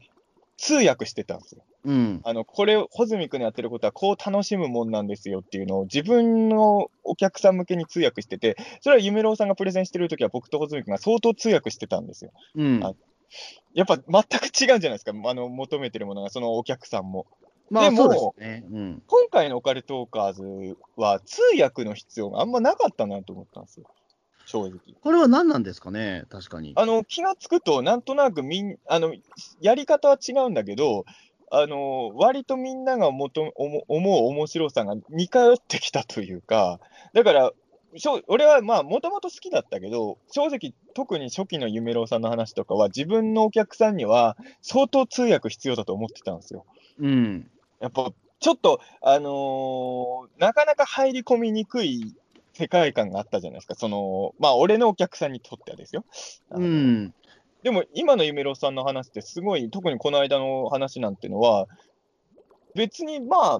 [0.57, 1.61] 通訳してたんですよ。
[1.87, 12.31] うん、あのこれ、穂積君のやってることはこう楽しむもんなんですよっていうのを自分のお客さん向けに通訳してて、それは夢郎さんがプレゼンしてるときは僕と穂積君が相当通訳してたんですよ。
[12.55, 12.81] うん、
[13.73, 17.25] やっぱ全く違うんじゃないですか、あの求めてるものが、そのお客さんも。
[17.69, 23.87] まあ、でも、ねうん、今回のオカルトーカーズは通訳の必要があんまなかったなと思ったんですよ。
[24.45, 24.79] 正直。
[25.01, 26.71] これは何なんですかね、確かに。
[26.77, 29.13] あの、気がつくと、なんとなくみん、あの、
[29.59, 31.03] やり方は違うんだけど、
[31.49, 36.79] あの、割とみんながもと思う面白さが似通ってきたというか、
[37.13, 37.51] だから、
[38.27, 46.65] 俺はまあ、もともと好きだったけど、正直、特に初期の夢郎さんの話とかは、自分のお客さんには相当通訳必要だと思ってたんですよ。
[46.99, 47.49] うん。
[47.79, 52.13] やっぱ、ちょっと、あのー、なかなか入り込みにくい
[52.53, 53.75] 世界観があったじゃないですか。
[53.75, 56.03] その、まあ、俺のお客さんにとってはですよ。
[56.51, 57.13] うん。
[57.63, 61.67] でも、今の夢郎さんの話ってすごい、特にこの間の話なんてのは、
[62.75, 63.59] 別にまあ、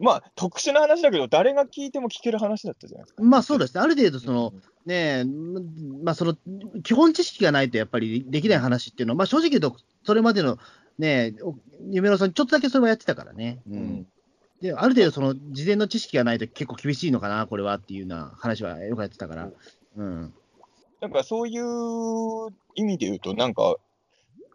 [0.00, 3.22] まあ、特殊な話だけど、誰が聞いても聞ける話だったじゃないですか。
[3.22, 4.54] まあそうですね、ある程度その、
[4.86, 5.24] ねえ、
[6.02, 6.36] まあその、
[6.82, 10.58] 基本知識がないとやっぱりできない話っていうのは、まあ正直言うと、それまでの
[11.00, 11.34] ねえ、
[11.90, 13.60] 夢野さん、ちょっとだけそれはやってたからね。
[13.70, 14.06] うん。
[14.60, 19.50] で、ある程度その、事前の知識がないと結構厳しいのかな、これはっていうような話はよくやってたから。
[19.96, 20.34] うん。
[21.00, 23.76] なんかそういう意味で言うと、なんか、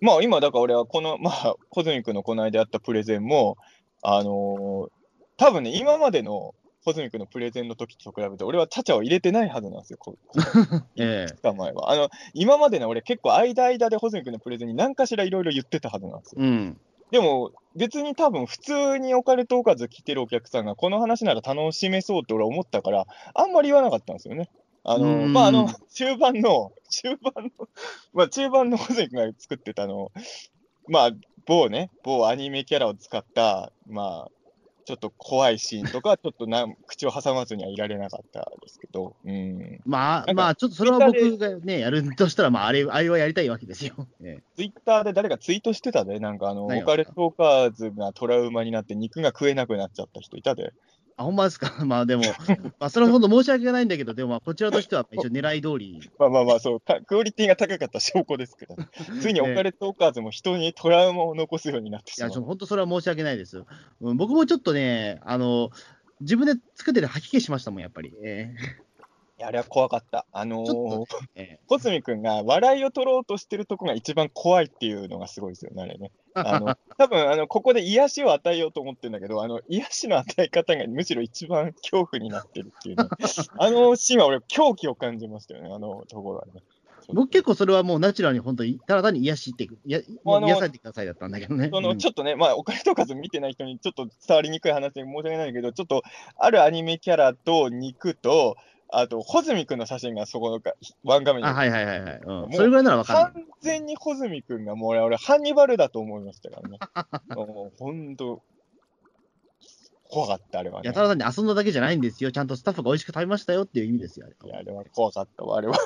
[0.01, 3.57] まあ今、だから俺はこの、 まあ、コズミックのこの間やったプレゼンも、
[4.01, 4.89] あのー、
[5.37, 6.53] 多分ね、今までの
[6.85, 10.15] コズミックのプレゼンの時と比べて、俺はチャチャを入れてないはずなんですよ、こ
[10.97, 11.91] ええ、前は。
[11.91, 16.43] あの、今までね、俺結構間間でコズミックのプレゼンに何かしらいろいろ言ってたはずなんですよ。
[16.43, 16.79] うん、
[17.09, 24.49] でも、別に多分普通にオカルトおかず来てるお客さんがこの話なら楽しめそうって俺は思ったから、あんまり言わなかったんですよね。
[24.85, 27.67] あの、まあ、あの、中盤の、中盤の、
[28.13, 30.11] まあ、中盤の小関が作ってたの、
[30.87, 31.11] まあ、
[31.47, 34.31] 某ね、某アニメキャラを使った、まあ、
[34.85, 43.95] ちょっと怖いシーンとか、ちょっとな 口を挟まずにはいられなかったですけど、うん、まあ、まあ、ちょっとそれは僕がね、やるとしたら、まあ、あれ、あれはやりたいわけですよ。
[44.55, 50.73] ツイッターで誰かツイートしてたで、なんかあの、オカルトーカーズがトラウマになって肉が食えなくなっちゃった人いたで。
[51.17, 51.73] あ、ほんまですか？
[51.85, 52.23] まあでも、
[52.79, 56.09] まあそれは本当申し訳ないんだけど、 でもまあこちらとしては一応狙い通り。
[56.19, 58.75] まあまあまあ、そう、クオリティが高かった証拠ですけど、
[59.21, 62.29] ついにオカレトーカーズも人にトラウマを残すようになってしまう。
[62.29, 63.63] いや、本当それは申し訳ないです。
[64.01, 65.69] うん、僕もちょっとね、あの、
[66.21, 68.13] 自分で作ってて吐き気しましたもん、やっぱり。
[68.23, 68.84] えー
[69.41, 70.25] あれは怖かった。
[70.31, 76.11] あのー、 え小澄君が笑いを取ろうとしてるとこが一番怖いっていうのがすごいですよね、あれね。
[76.35, 83.03] あの、多分あの、ここで癒しを与えようと思ってるんだけど、あの、癒しの与え方がむしろ一番恐怖になってるっていうね。
[83.59, 86.61] あのシーンは俺、狂気を感じましたよね、あのところはね。
[87.13, 91.69] 僕結構それはもうナチュラルに本当に、ただ単に癒しって、や癒されてくださいだったんだけどね。
[91.71, 96.03] その、ちょっとね、まあ、お金とか見てない人にちょっと伝わりにくい話で申し訳ないけど、ちょっと、
[96.37, 98.57] あるアニメキャラと肉と、
[98.89, 101.49] あと、穂積君の写真がそこのかワン画面に。
[101.49, 102.21] はいはいはいはい。
[102.23, 103.33] うん、それぐらいなら分かる。
[103.33, 106.77] 完全に穂積君がもう俺、俺ハンニバルだと思いましたからね。
[107.35, 108.41] もう本当、
[110.09, 110.85] 怖かった、あれは、ね。
[110.85, 112.31] いや、ただ単に遊んだだけじゃないんですよ。
[112.31, 114.27] ちゃんとスタッフが美味しく食べましたよっていう意味ですよ。
[114.27, 115.77] いや、あれは怖かったわ、あれは。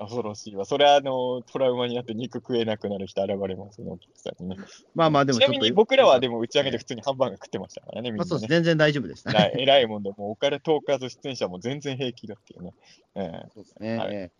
[0.00, 0.64] 恐ろしいわ。
[0.64, 4.56] それはあのトラウマになって肉食えなくなる人現れますね、お客さんにね。
[4.94, 8.18] まあまあ、でもちなみに僕らはでも打ち上げで普通にハンバーガー食ってましたからね、みんな、ね。
[8.18, 9.52] まあ、そうです、全然大丈夫です、 ね。
[9.58, 12.74] えらいもんで、もうお金トーカーズ出演者も全然平気だっていうね。
[13.14, 13.96] えー、そうですね。
[13.98, 14.30] はい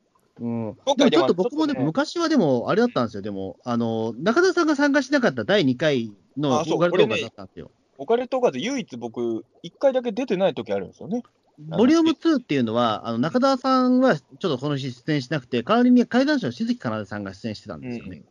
[0.40, 7.70] うん、でもちょっと僕もでも、昔はでも、あれだったんですよ、でも、あの中田さんが参加しなかった第2回のオカルトーカーだったんですよ。
[7.98, 11.22] オカルトーカーズ、唯一僕、1回だけ出てない時あるんですよね。
[11.68, 18.22] ボリューム2っていうのは、あの中田さんはちょっとこの日出演しなくて、代わりに怪談師の静木かなでさんが出演してたんですよね。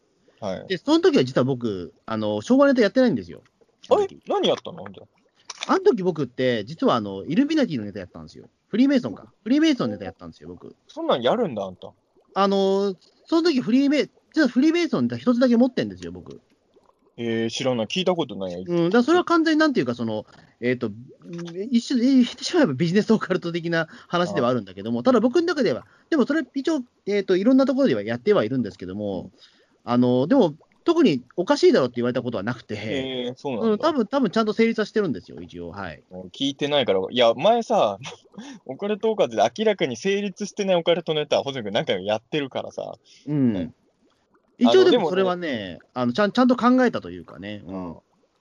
[0.42, 3.42] うん、はい、で、その時は実は僕、あの昭和ネタやってないんですよ。
[3.90, 4.08] あれ？
[4.28, 4.84] 何やったの？
[4.92, 5.04] じゃ
[5.68, 8.50] あの時僕って、実はあのイルミナティのネタやったんですよ。
[8.70, 9.32] フリーメイソンか。
[9.44, 10.76] フリーメイソンのネタやったんですよ、僕。
[10.88, 11.92] そんなんやるんだ、あんた。
[12.36, 16.42] あの、その時フリーメイ、実はフリーメイソンネタ一つだけ持ってんですよ、僕。
[17.22, 17.84] えー、知らな。
[17.84, 18.56] い、聞いたことない。
[18.56, 20.26] うん、だそれは完全になんていうか、その、
[20.62, 20.92] えっ、ー、と、
[21.70, 29.32] 一瞬、言ってしまえばビジネスオカルト的な話ではあるんだけども、ただ僕の中では、でもそれ一応、えっ、ー、と、いろんなところではやってはいるんですけども、
[29.84, 30.56] あの、でも、
[30.86, 36.02] 特におかしいだろうって言われたことはなくて、えー、そうなんだ、うん、多分多分ちゃんと成立はしてるんですよ、一応、はい。
[36.32, 38.00] 聞いてないから、いや、前さ、
[38.66, 42.96] オカルトオカルトで明らかに成立してないオカルトネタ、ホゼ君何回もやってるからさ、
[43.28, 43.72] うん、ね、
[44.60, 47.96] 一応でもそれはね、あのちゃんちゃんと考えたというかね、うん、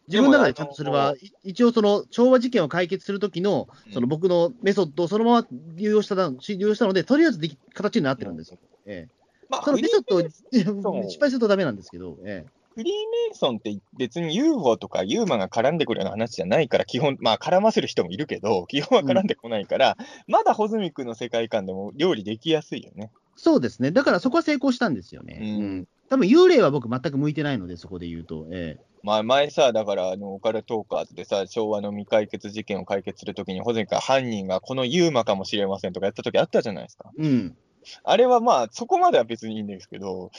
[0.08, 8.58] 自分の中でちゃんとそれは、一応その昭和事件を解決するときの、その僕のメソッドをそのまま利用した利用したので、とりあえずでき形になってるんですよ。
[8.86, 9.14] ええ。
[9.50, 10.22] まあ、そのメソッドを
[11.08, 13.00] 失敗するとダメなんですけど、ええ、フリーメ
[13.32, 23.10] イソンって別に UFO とか UMA が絡んでくるような話じゃないから、基本、まあ絡ませる人もいるけど、基本は絡んでこないから、うん、まだホズミ君の世界観でも料理できやすいよね。
[23.36, 23.90] そうですね。
[23.90, 25.38] だからそこは成功したんですよね。
[25.42, 28.46] うん、うん多分幽霊は僕、全く向いてないので、そこで言うと。
[28.50, 37.10] ええ、まあ、前さ、だから、あの、オカルトーカーズでさ、昭和の未解決事件を解決するときに、保全か犯人がこのユーマかもしれませんとかやったときあったじゃないですか。
[37.16, 37.56] うん。
[38.04, 40.30] あれはまあ、そこまでは別にいいんですけど、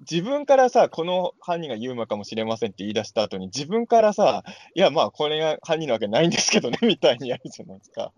[0.00, 8.12] 自分からさ、この犯人がユーマかもしれませんって言い出した後に、自分からさ、いや、まあ、これが犯人なわけないんですけどね、 みたいにやるじゃないですか。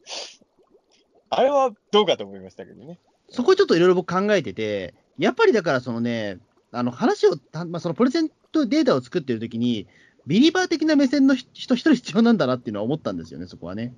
[1.28, 2.98] あれはどうかと思いましたけどね。
[3.28, 6.38] そこちょっといろいろ僕考えてて、やっぱりだからそのね、
[6.76, 7.36] あの話を、
[7.66, 9.86] まあ、そのプレゼントデータを作ってるときに、
[10.26, 13.94] ビリバー的な目線の人一人必要なんだなっていうのは思ったんですよね、そこはね。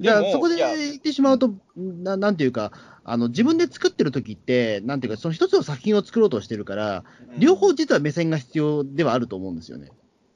[0.00, 2.72] だからそこで言ってしまうと、ななんていうか、
[3.04, 7.04] あの自分で作ってる時って、なんていうか、その一つの作品を作ろうとしてるから、
[7.38, 9.90] 両方実は目線が必要ではあると思うんですよね。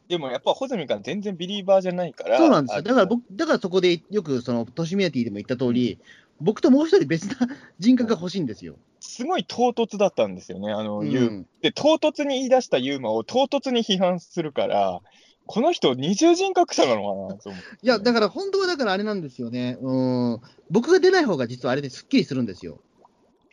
[0.09, 2.38] でもやっぱ穂積君全然ビリーバーじゃないから。
[2.38, 2.79] そうなんですよ。
[2.79, 5.99] あだから僕、だからそこでよく、その、トシミヤティでも言った通り、
[6.40, 8.77] 僕ともう一人別な人格が欲しいんですよ。
[9.00, 15.00] すごい唐突だったんですよね、あの、うんで、唐突に言い出したユーマを唐突に批判するから、
[15.46, 17.66] この人、二重人格者なのかなと思って。
[17.82, 19.78] いや、だから本当はだからあれなんですよね。
[19.80, 20.40] うん。
[20.70, 22.80] 僕が出ない方が実はあれですっきりするんですよ。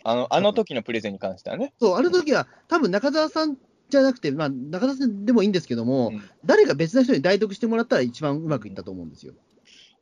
[0.04, 1.74] あの、あの時のプレゼンに関してはね。
[1.80, 3.58] そう、あの時は多分中澤さん
[3.90, 9.34] じゃなくて、まあ、中澤さんでもいいんですけども、うん誰か別な人に代読してもらったら一番うまくいったと思うんですよ。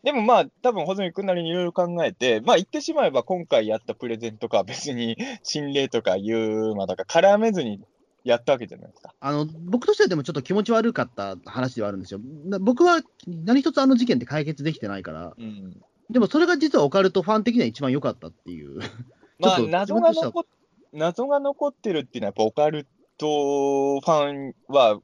[0.03, 7.79] でもまあ、多分穂積君なりにいろいろ考えて、まあ言ってしまえば今回やったプレゼンとかは別に 心霊とかユーマとか絡めずに
[8.25, 9.13] やったわけじゃないですか。
[9.19, 12.19] あの僕としてはでもちょっと気持ち悪かった話ではあるんですよ。
[12.45, 15.81] な僕は何一つあの事件って解決できてないから、うん。
[16.09, 18.79] でもそれが実はオカルトファン的には一番良かったっていう。
[19.39, 20.43] まあ謎が残っ
[20.91, 22.85] 謎が残ってるっていうのはやっぱオカル
[23.17, 24.99] トファンは、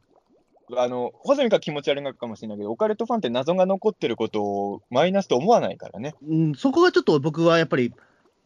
[0.76, 6.16] あの、穂積君は気持ち悪いのかもしれないけど、オカルトファンって謎が残ってることをマイナスと思わないからね。
[6.28, 7.94] うん、そこがちょっと僕はやっぱり、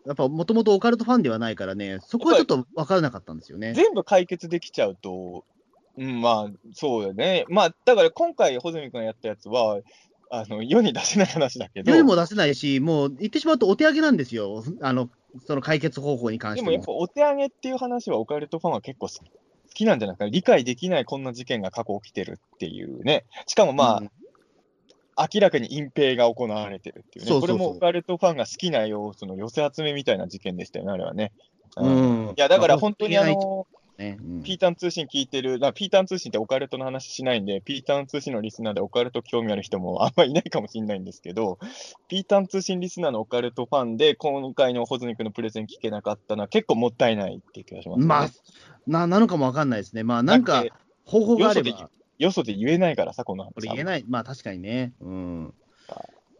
[0.06, 3.74] やっぱもともとオカルトファンではないからね、そこはちょっと分からなかったんですよね。
[3.74, 5.46] 全部解決できちゃうと、
[5.98, 7.46] うん、まあ、そうよね。
[7.50, 9.82] まあ、だから今回、穂積君がやったやつは、
[10.36, 15.10] あの世に出せない話だけど、世にも出せないし、もう言ってしまうとお手上げなんですよ、あの
[15.46, 16.72] その解決方法に関しても。
[16.72, 19.26] でもやっぱお手上げっていう話はオカルトファンは結構好き好
[19.74, 20.30] きなんじゃないかな。
[20.30, 23.26] 理解できないこんな事件が過去起きてるっていうね。
[23.48, 24.12] しかもまあ、うん
[25.16, 27.30] 明らかに隠蔽が行われてるっていうね。
[27.30, 31.32] そうそうそうこれもオカルトファンが好きな要素の寄せ集めみたいな事件でしたよね、あれはね。
[31.78, 41.60] ううんんいや、だから本当にあの、ねうんピータン通信聞いてる、なピータン通信ってオカルトの話しないんで、ピータン通信のリスナーでオカルト興味ある人もあんまりいないかもしれないんですけど、
[42.08, 48.06] ピータン通信リスナーのオカルトファンで、今回のホズニクのプレゼン聞けなかったのは結構もったいないっていう気がします、ね。
[48.06, 48.30] まあ
[48.88, 50.04] な、なのかもわかんないですね。
[50.04, 50.66] まあ、なんか
[51.06, 53.54] 方法があれば、よそで言えないからさ、この話。
[53.54, 54.94] これ言えない、まあ確かにね。
[55.02, 55.54] うん、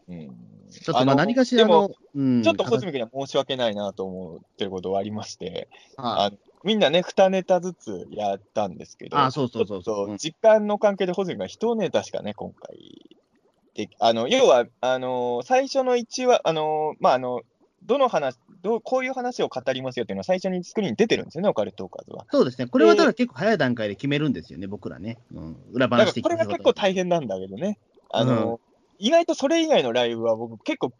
[0.08, 6.32] うんちょっとまあ何かしらでもの、うん、ちょっとホズミクには申し訳ないなと思ってることはありまして、ああ
[6.64, 13.18] みんなね、2ネタずつやったんですけど、あそうそうそうそううん時間の関係でホズミクが1ネタしかね、今回
[13.74, 17.42] で、あの要はあの最初の1話、あのまあ、あの
[17.84, 22.24] どの話どう、こういう話を語りますよっていうのは最初にスクリーンに出てるんですよね、オカルトーカーズは。
[22.32, 25.18] そうですね、これはただ結構早い段階で決めるんですよね、僕らね。
[25.34, 27.78] うん、裏話的これが結構大変なんだけどね。
[28.08, 28.58] あの、
[28.98, 30.94] 意外とそれ以外のライブは僕結構、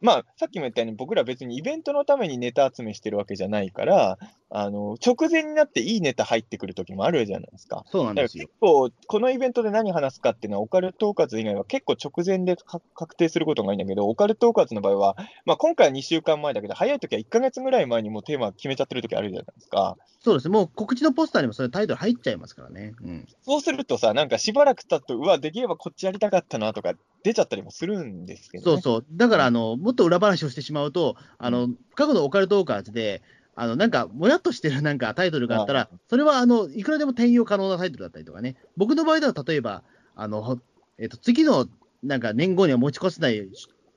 [0.00, 4.18] まあ、さっきも言ったように僕ら別にイベントのためにネタ集めしてるわけじゃないから、
[4.50, 7.84] あの、直前になっていいネタ入ってくる時もあるじゃないですか。
[7.90, 8.54] そうなんですよ結。
[8.60, 19.96] 構、このイベントで何話すかっていうのは、オカルトーカーズ以外は結構直前でか確定することが多いんだけど、オカルトーカーズの場合は、まあ、今回は2週間前だけど、早い時は1ヶ月ぐらい前にもうテーマ決めちゃってる時あるじゃないですか。
[20.20, 22.92] そうですね、もう告知のポスターにもそれタイトル入っちゃいますからね。
[23.02, 28.82] うん、そうするとさ、なんかしばらく経つと、うわ、できればこっちやりたかったなとか出ちゃったりもするんですけど、ね。
[28.82, 33.22] そうそう、だからあの、もっと裏話をしてしまうと、あの過去のオカルトーカーズで、
[33.60, 39.82] あのなんか、もやっとしてる なんかタイトルがあったら、それはあのいくらでも転用可能なタイトルだったりとかね、僕の場合では例えば、
[40.14, 40.58] あのほ
[40.98, 41.66] えっと次の
[42.04, 43.48] なんか年号には持ち越せない、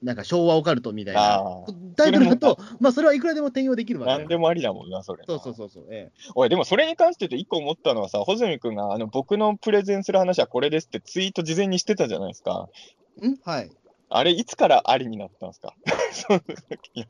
[0.02, 1.44] なんか昭和オカルトみたいな
[1.96, 5.24] タイトルだと、まあ、それはいくらでも転用できるわけなんでもありだもんな、それ。
[5.28, 12.68] そうそうそうそう、えおい、でもそれに関して言うと、一個思ったのはさ、穂積君があの僕のプレゼンする話はこれですってツイート事前にしてたじゃないですか。
[13.22, 13.28] え。
[13.28, 13.38] ん？
[13.44, 13.70] はい。
[14.10, 15.76] あれ、いつからありになったんですか？
[16.12, 17.06] その時は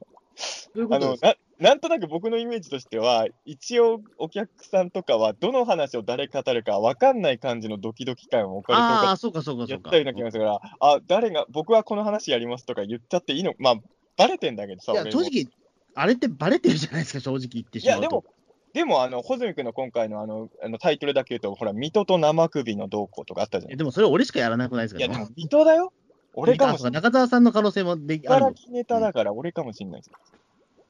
[0.76, 1.36] どういうことですか？
[1.62, 9.74] ななんとなく僕のイメージとしては、一応お客さんとかは、どの話を誰語るか分かんない感じのドキドキ感をオカルトあがあ、そうかそうかそうか。
[9.74, 13.54] やったような気がするから、あ、誰が、僕はこの話やりますとか言っちゃっていいの？
[13.60, 13.76] まあ、
[14.18, 15.46] バレてんだけどさ、いや、正直、
[15.94, 18.02] あれってバレてるじゃないですか、正直言ってしまうと。
[18.02, 18.26] いや、でも、
[18.74, 25.94] でも、あの、穂積君の今回のあのあのタイトルだけ言うと、ほら、水戸と生首の動向とかあったじゃないいやでもそれ俺しかやらなくないですいや、かでも、水戸だよ。
[26.34, 27.02] 俺かもしれない。
[27.04, 30.12] 中澤さんの可能性もできある茨城ネタだから、俺かもしれないです。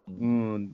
[0.08, 0.70] うん。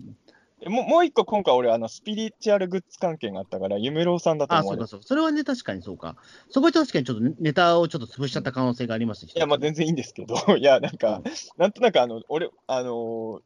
[0.66, 4.88] もうもう一個、今回、俺、あの、スピリチュアルグッズ関係があったから、夢郎さんだとあ、思われる。
[4.88, 5.08] そうかそうか。
[5.08, 6.16] それはね、確かにそうか。
[6.50, 9.36] そこは確かにちょっとネタをちょっと潰しちゃった可能性がありますし。
[9.36, 11.22] いや、まあ、全然いいんですけど、 いや、なんか、
[11.58, 13.42] なんとなく、あの、俺、あのー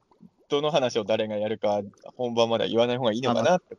[0.51, 1.81] どの話を誰がやるか、
[2.17, 3.77] 本番までは言わない方がいいのかなって、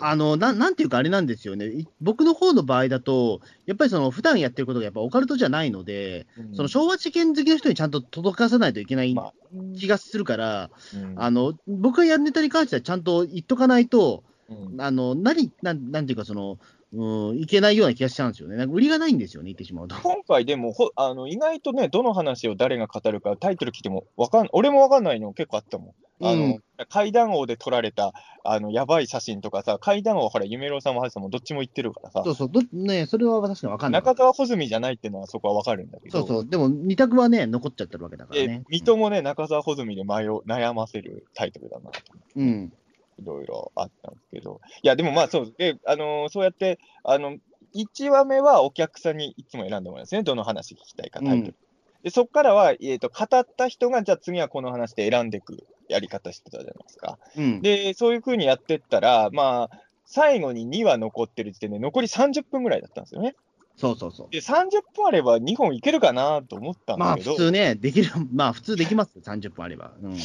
[0.00, 6.56] あのななんていうか、あれなんですよね、い僕の方の場合だと、やっぱりその普段やってることがやっぱオカルトじゃないので、うん。
[6.56, 9.32] その昭和事件好きの人にちゃんと届かさないといけないまあ。
[9.78, 11.14] 気がするから、うん。
[11.16, 14.80] あの僕がやるネタに関してはちゃんと言っとかないと、うん。
[14.80, 16.58] あの何なんなんていうかその、
[16.92, 18.56] うん、いけないような気がしちゃうんですよね。
[18.56, 19.96] なんか売りがないんですよね、言ってしまうと。
[19.96, 25.94] 今回でもほあの、意外とね、どの話を誰が語るか、タイトル聞いてもわかん、俺もわかんないの結構あったもん。
[26.20, 28.12] あの、うん階段王で撮られた、
[28.44, 34.02] あの、やばい写真とかさ、階段王、ほら、夢郎さんもハルさんもどっちも言ってるからさそ、うそう、どね、それは確かに分かんない。
[34.02, 42.00] 中澤穂積じゃないっていうのはそこはわかるんだけど、そうそう、でも二択はね、残っちゃってるわけだからでね。、水戸もね、中澤穂積で迷う悩ませるタイトルだなと。
[42.36, 42.72] うん。
[43.18, 47.36] いろいろあったんですけど、いや、でもまあそう、で、あのーそうやって、あの、
[47.74, 51.56] 1話目はお客さんにいつも選んでもらうんですね、どの話聞きたいか、タイトル。
[52.02, 55.56] で、そこからは、えーと、語った人が、じゃあ次はこの話で選んでいく
[55.88, 57.18] やり方してたじゃないですか。
[57.36, 57.60] うん。
[57.60, 63.34] で、そういうふうにやってったら、まあ、最後に2話残ってる時点で残り30分ぐらいだったんですよね。
[63.76, 64.30] そうそうそう。
[64.30, 69.92] で、30分あれば2本いけるかなと思ったんまあだけど、普通ね、できる、まあ普通できますよ、30分あれば。
[70.00, 70.16] うん。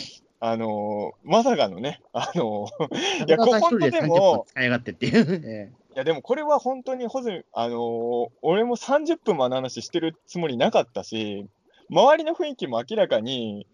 [0.45, 5.41] あのーまさかのね、 あのーいや、ここで30でも分、使いやがってっていう。
[5.47, 11.47] えいや、でもこれは本当にホズ、あのー俺も30分もあの話してるつもりなかったし、
[11.89, 13.67] 周りの雰囲気も明らかに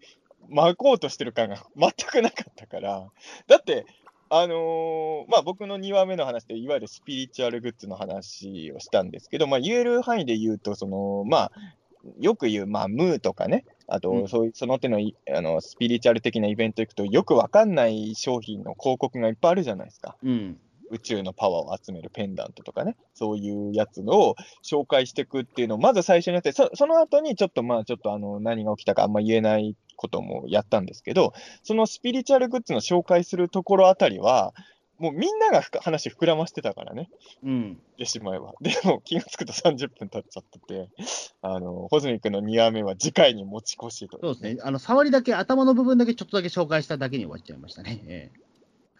[0.48, 3.10] 巻こうとしてる感が 全くなかったから、
[3.48, 3.84] だって、
[4.28, 11.52] あのーまあ、僕の2話目の話で、いわゆるスピリチュアルグッズの話をしたんですけど、まあ、言える範囲で言うと、その、まあ、
[12.20, 20.16] よく言う、まあ、ムーとかね、あと、うんそういう、その手のいあのスピリチュアル的なイベント行くと、よくわかんない商品の広告がいっぱいあるじゃないですか。
[20.24, 20.60] えうん。
[20.92, 24.34] 宇宙のパワーを集めるペンダントとかね、そういうやつを
[24.64, 31.32] 紹介していくっていうのを、まず最初にやって、そその後にちょっとまあ、ちょっとあの、何が起きたかあんま言えないこともやったんですけど、
[31.62, 34.52] そのスピリチュアルグッズの紹介するところあたりは、
[35.00, 37.08] もうみんながふか話膨らましてたからね、
[37.42, 37.62] うん。
[37.62, 38.52] 言ってしまえば。
[38.60, 40.90] でも気がつくと30分経っちゃってて、
[41.40, 44.18] あの、ホズミ君の2話目は次回に持ち越しと。
[44.20, 44.60] そうですね。
[44.62, 48.02] あの、触りだけ、頭の部分だけちょっとだけ紹介しただけに終わっちゃいましたね。
[48.06, 48.40] ええ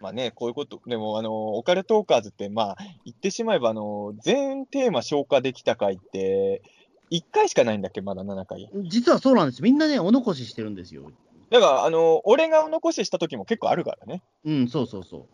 [0.01, 6.63] まあね、こういうこと、でも、あの、オカルトーカーズって、まあ、言ってしまえば、あの、全テーマ消化できた回って、
[7.11, 8.67] 1回しかないんだっけ、まだ7回。
[8.85, 9.61] 実はそうなんです。
[9.61, 11.11] みんなね、お残ししてるんですよ。
[11.51, 14.23] だから、あの、俺がお残しした時も結構あるからね。
[14.45, 15.25] うん、そうそうそう。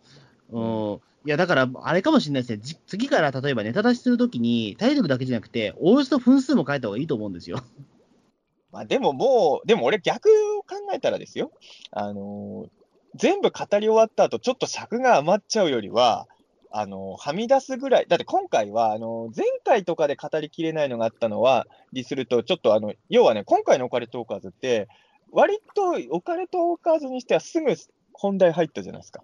[0.49, 2.59] うん、いや、だから、あれかもしれないですね。
[2.61, 7.59] じ次から例えばネタ出しするときに、体力だけじゃなくて、おおよそ分数も書いた方がいいと思うんですよ。
[8.71, 11.51] まあ、でももう、でも俺逆を考えたらですよ。
[11.91, 12.67] あの、
[13.15, 16.27] 全部語り終わった後、ちょっと尺が余っちゃうよりは、
[16.71, 18.05] あの、はみ出すぐらい。
[18.07, 24.87] だって今回は、あの、前回とかで語りきれないのがあったのは、にすると、ちょっとあの、要はね、今回のオカルトーカーズって、
[25.31, 27.73] 割とオカルトーカーズにしてはすぐ
[28.13, 29.23] 本題入ったじゃないですか。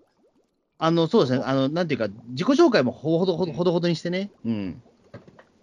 [0.78, 1.44] あの、そうですね。
[1.46, 4.32] あの、なんていうか、自己紹介もほどほどほどほどにしてね。
[4.46, 4.82] うん。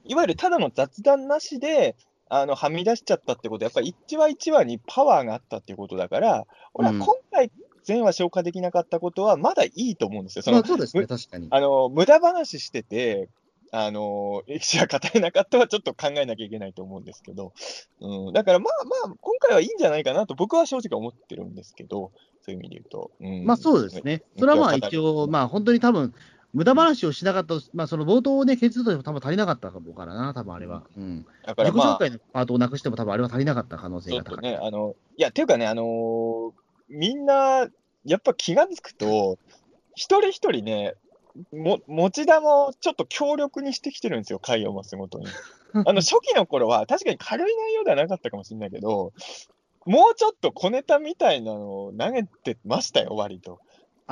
[0.05, 1.97] いわゆるただの雑談なしで、
[2.29, 7.51] あの、はみ出しちゃったってことは、やっぱり一話一話にパワーがあったっていうことだから、俺はうん今回、
[7.83, 10.43] 全話消化できなかったことは、まだいいと思うんですよ。
[10.43, 11.49] そのまあ、そうですね、む確かに。
[11.51, 13.29] あの、無駄話してて、
[13.73, 17.53] あの、歴史が語れなかったはちょっと考えなきゃいけないと思うんですけど、
[18.01, 22.13] うん、だからまあまあ、今回はいいんじゃないかなと僕は正直思ってるんですけど、
[22.43, 23.11] そういう意味で言うと。
[23.21, 24.23] うんまあそうですね。
[24.39, 26.15] それはまあ一応、まあ本当に多分、
[26.53, 30.83] 無駄話をしなかったと、まあその冒頭をね、削ると多分足りなかったからな、多分あれは。
[30.97, 31.27] うん。
[31.47, 34.43] だからまあ、自己紹介のパートをなくしても多分あれは足りなかった可能性が高い。
[34.43, 36.53] ね、あの、いや、ていうかね、あのー
[36.91, 37.69] みんな、
[38.05, 39.39] やっぱ気がつくと、
[39.95, 40.95] 一人一人ね、
[41.53, 45.27] も持ち玉をちょっと強力にしてきてるんですよ、回を増すごとに。
[45.87, 49.13] あの、初期の頃は確かに軽い内容ではなかったかもしれないけど、
[49.87, 53.61] もうちょっと小ネタみたいなのを投げてましたよ、割と。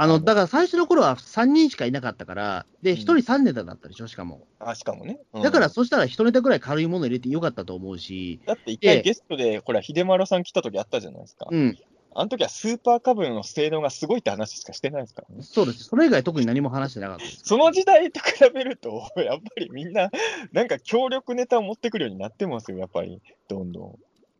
[0.00, 4.46] あの、だから最初の頃は3人しかいなかったから、で、うん1人3ネタだったでしょ、しかも。
[4.60, 5.18] あ、しかもね。
[5.32, 11.48] うんだから、そしたら1ネタぐらい軽いもの入れてよかったと思うし、だって一回でゲストで、ほら、秀丸さん来た時あったじゃないですか。
[11.50, 11.76] うん、
[12.14, 15.42] あの時はスーパーカブの性能がすごいって話しかしてないですからね。
[15.42, 15.84] そうです。
[15.84, 17.40] それ以外特に何も話してなかったです。
[17.44, 20.10] その時代と比べると、 やっぱりみんな、
[20.52, 23.98] なんか強力ネタを持ってくるようになってますよ、やっぱり、どんどん。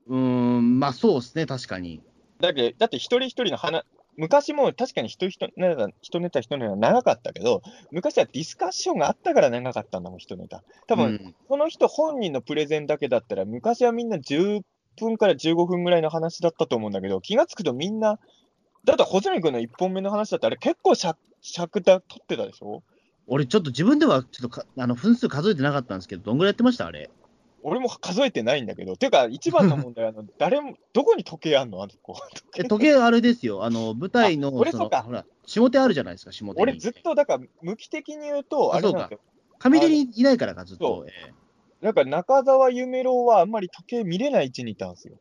[0.09, 2.01] うーん、まあそうですね、確かに。
[2.41, 3.85] だって、だって一人一人の話、
[4.17, 7.63] 昔も確かに一人一ネタ、一ネタ一ネタ長かったけど、
[7.93, 10.65] 昔はディスカッションがあったから長かったんだもん、一ネタ。
[10.89, 14.63] 多分、うんその人本人のプレゼンだけだったら、昔はみんな10
[15.05, 18.19] 分から15分ぐらいの話だったと思うんだけど、気がつくとみんな、
[18.85, 22.83] だって、穂積君の1本目の話だって、あれ結構尺尺だ取ってたでしょ？
[23.27, 26.87] 俺、ちょっと自分ではちょっとかあの分数数えてなかったんですけど、どんぐらいやってました？
[26.87, 27.11] あれ。
[27.65, 31.83] 俺も数えてないんだけど、ていうか、一番の問題は、 あの誰も、どこに時計あんの？
[31.83, 32.17] あそこ。
[32.57, 36.55] え時計あれですよ、あの舞台のあ俺そかのほら下手あるじゃないですか、下手に。
[36.57, 39.21] 俺ずっと、だから、向き的に言うと、ああれなんですよ。
[39.59, 41.07] 上手にいないからか、ずっそと。
[41.09, 41.33] え
[41.81, 45.15] なんか中澤夢郎はあんまり時計見れない位置にいたんですよ。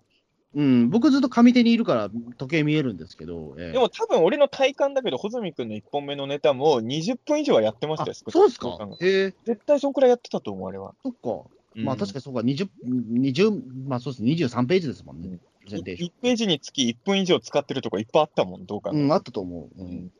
[0.55, 8.69] うん、僕ずっと上手にいるから時計見えるんですけど、ええでも多分俺の体感だけど、穂積君の1本目のネタも20分以上はやってましあたよ、そうですか？
[8.69, 10.95] 考え絶対そんくらいやってたと思う、あれは。
[11.03, 11.49] そっか。
[11.75, 12.15] まあ確かに。
[12.15, 15.37] にそうか、20、20まあそうですね、23ページですもんね。
[15.65, 16.09] プレゼンテーション。
[16.09, 18.99] 1ページにつき1分以上使ってるとこいっぱいあったもん、どうかな。
[18.99, 19.81] うん、あったと思う。
[19.81, 20.11] ううんん。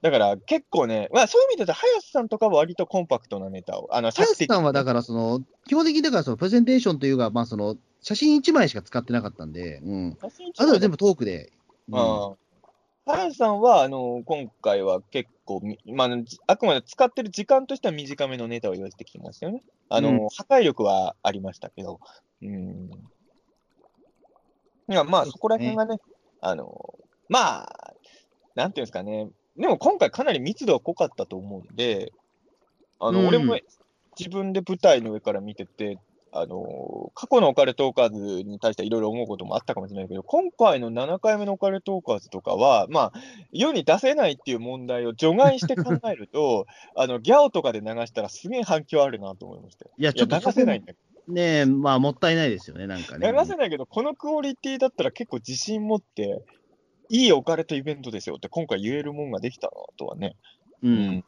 [0.00, 10.18] だから結構ね、まあそういう意味で言うと、早瀬さんとかは割とコンパクトなネタを、あの、林さんはだから、その、基本的にだから、その、プレゼンテーションというか、まあ、その、写真1枚しか使ってなかったんで、うん。
[10.56, 11.52] あとは全部トークで。
[11.88, 12.36] うんああ
[13.10, 19.62] 早瀬さんは、あの、今回は結構み、まあ、じあくまで使ってる時間としては短めのネタを用意してきてましたよね。
[19.88, 22.00] あの、うん破壊力はありましたけど。
[22.42, 22.90] うん。
[24.90, 25.96] いや、まあ、そこら辺がね、
[26.42, 26.98] あの、
[27.30, 27.94] まあ、
[28.54, 29.28] なんていうんですかね。
[29.58, 32.12] でも今回かなり密度は濃かったと思うんで、
[33.00, 33.58] あの、うん俺も
[34.18, 35.98] 自分で舞台の上から見てて、
[36.32, 43.20] あの、過去のオカルトーカーズに対してはいろいろ思うこともあったかもしれないけど、今回の7回目のオカルトーカーズとかは、まあ、
[43.52, 49.92] 世に出せないっていう問題を除外して考えると、 あの、ギャオとかで流したらすげえ反響あるなと思いましたよ。
[49.96, 50.98] いや、ちょっと流せないんだけ
[51.28, 53.30] ねえ、まあ、もったいないですよね、なんかね。
[53.32, 56.42] ど、流せないけど、このクオリティだったら結構自信持って、
[57.08, 60.36] いいオカルトイベントですよって今回言えるもんができたなとはね。
[60.82, 61.24] うん。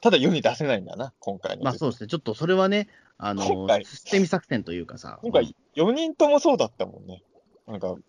[0.00, 1.64] ただ世に出せないんだな、今回の。
[1.64, 2.08] まあ、そうですね。
[2.08, 5.18] ちょっとそれはね、あの今回、捨て身作戦というかさ。
[5.22, 7.22] 今回4人ともそうだったもんね。
[7.66, 8.04] なんか、うん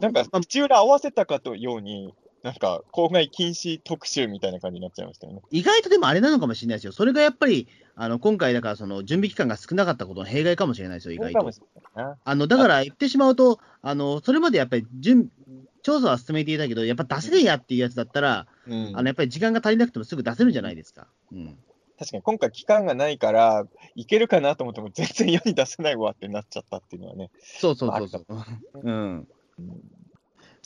[0.00, 5.42] なんかまあ口裏合わせたかとように、なんか公害禁止特集みたいな感じになっちゃいましたよね。
[5.50, 6.92] 意外とでもあれなのかもしれないですよ。
[6.92, 7.68] それがやっぱり、
[7.98, 11.50] あの、今回、だから、その、準備期間が少なかったことの弊害かもしれないですよ、意外と。
[12.24, 15.30] あの、だから言ってしまうと、あの、それまでやっぱり、準、
[15.82, 21.06] 調査は進めていたけど、やっぱ出せねえやっていうやつだったら、うんあの、やっぱり時間が足りなくてもすぐ出せるじゃないですか。
[21.32, 21.56] うん。
[21.98, 27.30] 確かに今回期間がないから、いけるかなと思っても全然世に出せないわってなっちゃったっていうのはね。
[27.40, 28.26] そうそうそうそう。
[28.82, 29.28] うん。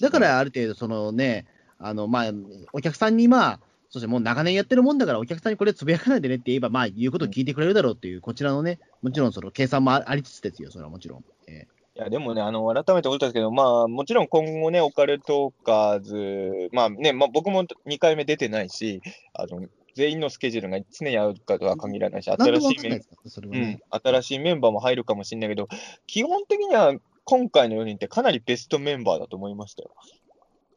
[0.01, 1.47] だから、ある程度、そのね、
[1.79, 2.33] あの、まあ、
[2.73, 3.61] お客さんに、まあ、
[3.91, 11.25] そしてもう長年やってるもんだから、お客さんにこれつぶやかないでねって言えば、まあ、言うことを聞いてくれるだろうっていう、こちらのね、もちろんその計算もあありつつですよ、それはもちろん。
[11.49, 11.67] え
[11.97, 19.03] いや、でもね、あの、改めて思ったんですけど、まあ、もちろん今後ね、オカルトーカーズ、まあね、まあ僕も2回目出てないし、
[19.35, 19.67] あの、
[19.97, 25.69] 全員のスケジュールが常に合うかとは限らないし、新しいメンもわかんないですからそれはうんね。、新しいメンバーも入るかもしれないけど、
[26.07, 29.91] 基本的には今回の4人ってかなりベストメンバーだと思いましたよ。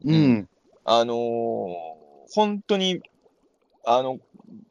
[0.04, 0.48] うん。
[0.84, 3.02] ああのー本当に、
[3.84, 4.18] あの、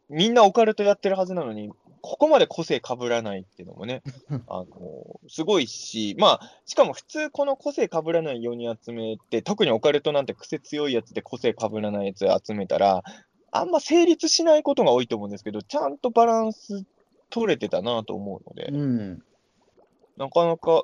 [0.10, 4.04] みんなオカルトやってるはずなのに、ここまで個性被らないっていうのもね、
[4.48, 13.04] あのーすごいし、まあ、しかも普通この個性被らない4人集めて、特にオカルトなんて癖強いやつで個性被らないやつ集めたら、
[13.52, 16.84] あんま成立しないことが多いと思うんですけど、ちゃんとバランス
[17.30, 19.24] 取れてたなと思うので、うん。
[20.18, 20.84] なかなか、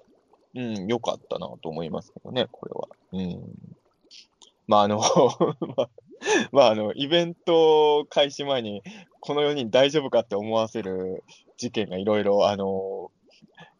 [0.55, 2.87] うん、良かったなと思いますけどね、これは。
[3.11, 3.79] うん。
[4.67, 5.01] まあ、あの、
[6.51, 8.83] まあ、まあ、あの、イベント開始前に、
[9.19, 11.23] この4人大丈夫かって思わせる
[11.57, 13.11] 事件がいろいろ、あの、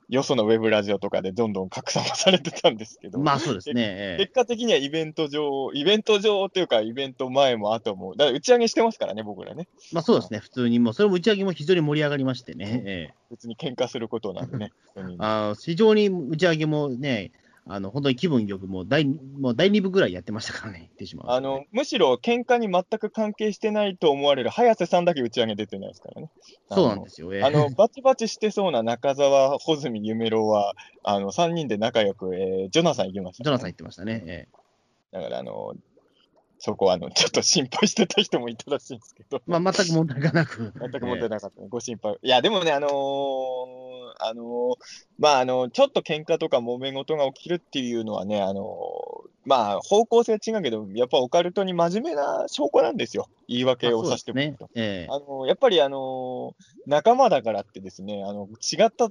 [0.10, 3.82] よそのウェブラジオとかでどんどん拡散もされてたんですけど、まあそうですね。
[3.82, 9.68] ええ結果的にはイベント上、イベント上というか、イベント前も後も、だから打ち上げしてますからね、僕らね。
[9.92, 12.84] まあそうですね、普通に、もうそれも打ち上げも非常に盛り上がりましてね。
[12.86, 14.72] ええ別に喧嘩することなんでね。
[14.96, 17.32] 4人あー非常に打ち上げもね、
[17.72, 26.32] あの本当に気分よくもう第もう第2部ぐらいやってましたからね、言ってしまうとね、あの、むしろ喧嘩に全く関係してないと思われる早瀬さんだけ打ち上げ出てないですからね。
[26.68, 27.32] そうなんですよ。
[27.32, 34.24] ええあの、バチバチしてそうな中澤、穂積、夢郎は、あの、3人で仲良く、えージョナサン行きました、ジョナサン言ってましたね。
[34.26, 34.60] ええ
[35.12, 35.76] だから、あの、
[36.60, 40.74] そこは、あの、ちょっと心配してた人もいたらしいんですけど、まあ、全く問題がなく。
[40.78, 42.18] 全く問題なかったね、ご心配。
[42.22, 42.92] いや、でもね、あのー
[44.20, 44.76] あのー
[45.18, 53.30] まあ、あの、ちょっと喧嘩とか揉め事が起きるっていうのはね、あのーまあ、方向性は違うけど、やっぱオカルトに真面目な証拠なんですよ。
[53.48, 54.66] 言い訳をさせてもらうと。
[54.66, 54.70] ね。
[54.76, 56.56] ええあのやっぱり、あの
[56.86, 59.10] 仲間だからってですね、あの違った、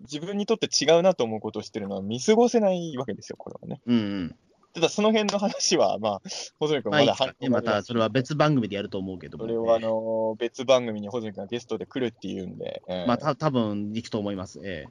[0.00, 3.80] 自分にとって違うなと思うことをしてるのは見過ごせないわけですよ、これはね。
[3.86, 4.36] うんうん。
[4.74, 6.22] ただ、その辺の話は、まあ、
[6.58, 9.44] 細見君まあいいまだですかね、またそれは別番組でやると思うけども。
[9.44, 14.60] それは、あえの別番組に穂積君がゲストで来るっていうんで、えーえまあ、た多分行くと思います。
[14.64, 14.86] え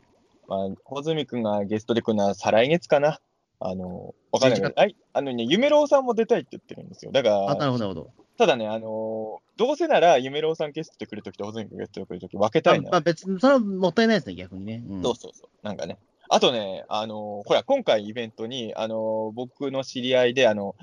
[0.48, 3.20] まあ、穂積君がゲストで来るのは再来月かな。
[3.66, 7.12] あのわかんないけ11ど、はい、あのね、夢郎さんも出たいって言ってるんですよ。
[7.12, 8.12] だかえあ、なら、るほど、なるほど。
[8.38, 14.84] ただね、あのどうせなら夢郎さんゲストで来るときと穂積君ゲストで来るとき分けたいなまあまあ、別に、それはもったいないですね、逆にね。
[14.88, 15.66] うんそうそうそう。
[15.66, 15.98] なんかね。
[16.30, 20.76] あとね、あのほら、今回イベントに、あの僕の知り合いで、あの、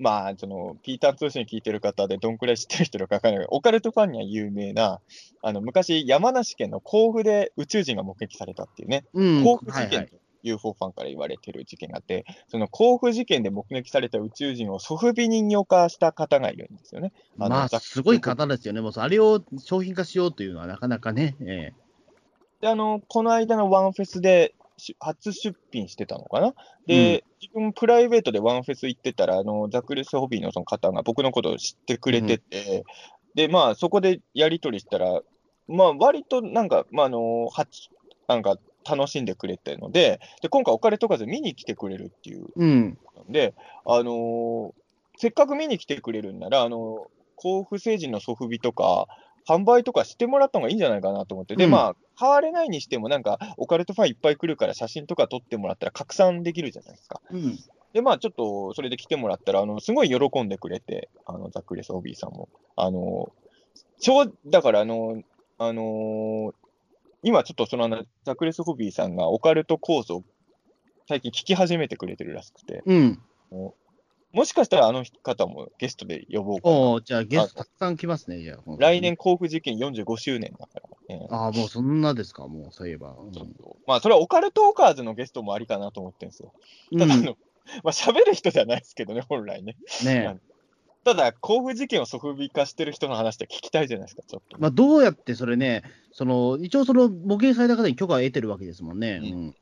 [0.00, 5.00] まあ、その、ピーターン通信聞いてる方でどんくらい知ってる人かわからないけど、オカルトファンには有名な、
[5.42, 9.44] あの、昔、山梨県の甲府で宇宙人が目撃されたっていうね、うん。
[9.44, 9.90] 甲府事はいはい。
[9.90, 17.12] 件と UFO ファンから言われてる事件があって、その甲府事件で目撃された宇宙人をソフビ人形化した方がいるんですよね。
[17.38, 18.80] あのまあ、すごい方ですよね。
[18.80, 21.36] もう、あれを商品化しようというのはなかなかね。
[21.40, 21.72] え
[22.62, 24.59] で、あの、この間のワンフェスでし
[24.98, 26.54] 初出品してたのかな？
[26.86, 32.84] で、自分プライベートでワンフェス行ってたら、あの、ザクレスホビーのその方が僕のことを知ってくれてて、
[33.34, 35.20] で、まあ、そこでやり取りしたら、
[35.68, 37.66] まあ、割となんか、まあ、あの、は
[38.28, 38.58] なんか
[38.88, 42.98] 楽しんでくれてるので、で、今回お金とかで見に来てくれるっていううん。
[43.16, 43.54] ので、
[43.84, 44.80] あのー
[45.18, 49.06] せっかく見に来てくれるんなら、あの甲府星人のソフビとか、
[49.48, 57.20] 販売とかしてもらった方がいいんじゃないかなと思って、で、うんまあ、買われないにしても、なんか、オカルトファンいっぱい来るから、写真とか撮ってもらったら拡散できるじゃないですか。
[57.30, 57.58] うん。
[57.92, 62.48] で、まあ、ちょっと、それで来てもらったら、あの、すごい喜んでくれて、あの、ザックレス・オビーさんも。
[62.76, 63.32] あの、
[63.98, 65.22] ちょう、だから、あの、
[65.58, 66.54] あのー
[67.22, 67.88] 今ちょっとその
[68.24, 70.22] ザックレス・ホビーさんがオカルト構造、
[71.06, 73.18] 最近聞き始めてくれてるらしくて、うん。
[74.32, 76.74] もしかしたらあの方もゲストで呼ぼうかな。
[76.76, 78.76] おーじゃあゲストたくさん来ますね、じゃあ。
[78.78, 81.26] 来年甲府事件45周年だからね。
[81.30, 83.16] ああ、もうそんなですか、もうそういえば。
[83.18, 86.52] うんちょっとまあ、それはオカルトーカーズのゲストもありかなと思ってるんですよ。
[86.96, 87.36] ただ、あうんの、
[87.82, 89.76] まあ、喋る人じゃないですけどね、本来ね。
[90.04, 90.38] ね
[91.02, 94.58] ただ、甲府事件をソフビ化してる人の話って聞きたいじゃないですか、ちょっと。
[94.60, 99.20] まあ、どうやってそれね、その一応、その模型された方に許可を得てるわけですもんね。
[99.22, 99.56] ううんん。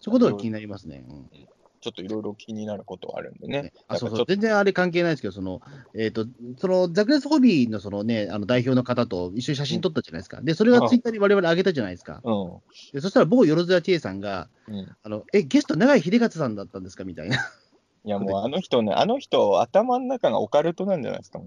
[0.00, 1.04] そういうことが気になりますね。
[1.06, 1.30] うん
[1.82, 3.72] ちょっといろいろ気になることはあるんでねね。
[3.88, 5.60] あそうそう全然あれ関係ないですけど、その、
[5.94, 6.26] えっ、と、
[6.56, 10.40] そのザクレスホビーのそのね、あの代表の方と一緒に写真撮ったじゃないですか。
[10.40, 12.22] で、それがツイッターに我々上げたじゃないですか。
[12.22, 12.60] う
[12.92, 14.74] でそしたら某よろずや千恵さんが、ん。
[14.74, 14.96] うん。
[15.02, 17.02] あの、え、ゲスト長井秀勝さんだったんですか？
[17.02, 17.38] みたいな。
[18.04, 21.40] いや、もうあの人ね、あの人、頭の中がオカルトなんじゃないですか、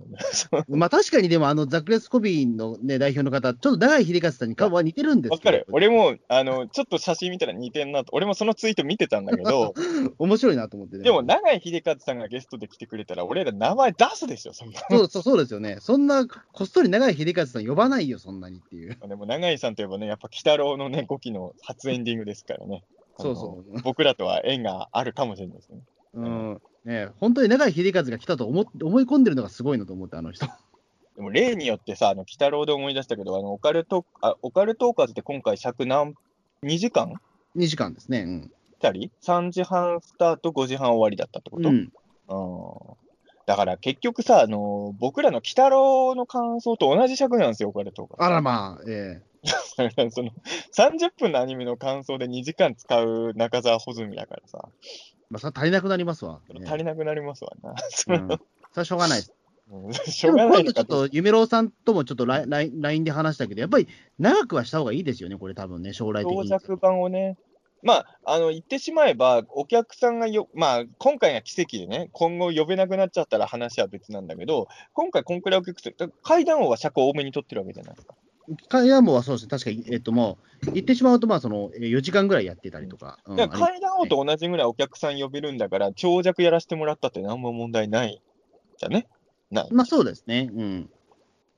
[0.69, 5.65] まあ確かにでも、あの、ザクレスホビーのね、代表の方、ちょっと長井秀勝さんに顔は似てるんですわかる。
[5.69, 8.11] 俺も、あの、ちょっと写真見たら似てんなと。
[8.13, 9.73] 俺もそのツイート見てたんだけど、
[10.17, 11.03] 面白いなと思ってね。
[11.03, 14.79] でも、永井秀和さんがゲストで来てくれたら、俺ら名前出すでしょ、そんな。
[14.89, 15.79] そうそうそうですよね。
[15.81, 18.97] そんな、こっそり長井秀勝さん呼ばないよ、そんなにっていう。
[19.05, 22.85] でも、永井さんといえばね、やっぱ、鬼太郎のね、5期の初エンディングですからね。
[23.17, 23.81] そうそう。
[23.81, 25.79] 僕らとは縁があるかもしれないですね。
[26.16, 26.61] うん。
[26.86, 30.45] ね本当に長井秀和が来たと思っ思い込んでるのがすごいなと思って、あの人。
[31.16, 36.13] でも、例によってさ、あの、鬼太郎で思い出したけど、あの、オカルト、あ、オカルトーカーズって今回尺何、
[36.63, 37.13] 2時間
[37.55, 38.22] ？2時間ですね。
[38.22, 38.51] うん。
[38.80, 41.76] たり ?3 時半スタート、5時半終わりだったってこと、うん。
[41.76, 43.05] うん
[43.45, 49.22] だから結局さ、あの僕らの鬼太郎の感想と同じ尺なんですよ、オカルトあらまあ、え
[50.09, 50.32] その
[50.74, 56.39] 30分のアニメの感想で2時間使う中澤穂積だからさ、えまあ、それ足りなくなりますわ。
[56.53, 57.75] ね足りなくなりますわな。
[57.89, 58.27] そうん。
[58.29, 58.39] それ
[58.75, 59.27] はしょうがないし
[60.21, 66.47] でょうがないちょっと、夢郎さんともちょっとライン LINE で話したけど、やっぱり長くはした方がいいですよね、これ多分ね、将来的に。
[66.47, 67.38] 長尺版をね、
[67.83, 78.15] まあ、あの言ってしまえば、お客さんがよ、まあ、今回が奇跡でね、今後呼べなくなっちゃったら話は別なんだけど、今回、こんくらいお客さん、階段王は尺多めに取ってるわけじゃないですか。
[78.69, 80.37] カイアンボはそうですね、確かに、えっとも
[80.67, 83.19] う、言ってしまうと、まあ、その、えー4時間ぐらいやってたりとか。
[83.25, 88.21] うんだから階段王と同じぐらいお客さん呼べるんだから、長尺やらせてもらったって何も問題ない
[88.77, 89.07] じゃね。
[89.51, 89.67] ない。
[89.71, 90.49] まあそうですね。
[90.53, 90.89] うん。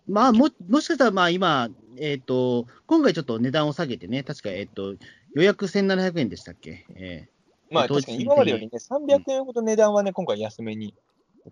[0.07, 4.95] まあも、もしかしたら、まあ今、えっ、と、今回ちょっと値段を下げてね、確か、えっ、と、
[5.33, 6.85] 予約1700円でしたっけ？
[6.95, 7.27] え
[7.69, 10.93] まあ確かに今までよりね、300円ほど値段はね、今回安めに。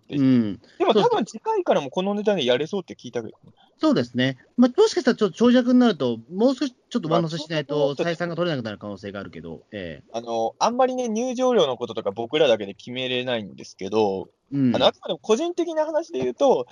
[0.08, 0.60] えうん。
[0.78, 3.52] でも多分次回からもこの値段でやれそうって聞いたけどね。
[3.78, 4.38] そうですね。
[4.56, 14.76] まあもしかしたらちょっと長尺になると、もう少しちょっと上乗せしないまあと採算が取れなくなる可能性があるけど、えあの、あんまりね、入場料のこととか僕らだけで決めれないんですけど、えうん。
[14.76, 16.66] あのあくまでも個人的な話で言うと、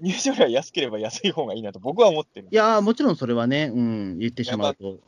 [0.00, 2.48] 入場料は安ければ安い方がいいなと僕は思ってる。
[2.50, 4.98] いやー、もちろんそれはね、うん、言ってしまうと。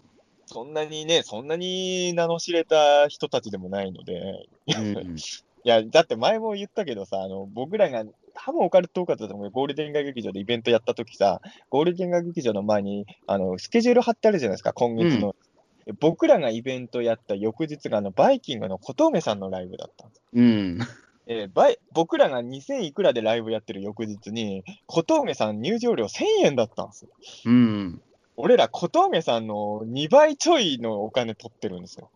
[0.47, 5.17] そんなにね、そんなに名の知れた人たちでもないので、うん、
[5.65, 8.05] いや、だって前も言ったけどさ、あの僕らが、
[8.45, 15.35] 多分オカルトーカーズだと思うよゴールデン街劇場でイベントやったときさ、ゴールデン街劇場の前にあのスケジュール貼ってあるじゃないですか、今月の。
[16.01, 20.23] 僕らがイベントやった翌日があのバイキングの小峠さんのライブだったんです。
[20.35, 20.79] うん。
[21.27, 27.11] えーバイ僕らが2000いくらでライブやってる翌日に、小峠さん入場料1000円だったんですよ。
[27.47, 28.03] うん。
[28.37, 32.11] 俺ら小峠さんの2倍ちょいのお金取ってるんですよ。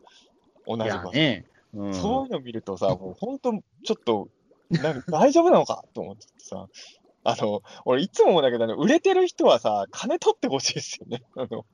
[0.67, 1.07] 同じい場所。
[1.09, 1.47] やね。
[1.75, 1.95] うん。
[1.95, 3.53] そういうの見るとさ、もう本当、
[3.85, 4.29] ちょっと、
[4.81, 6.69] なんか大丈夫なのかと思ってさ、
[7.25, 11.23] あの、俺いつも思うんだけど、あの売れてる人はさ、金取ってほしいですよね。
[11.37, 11.65] あの、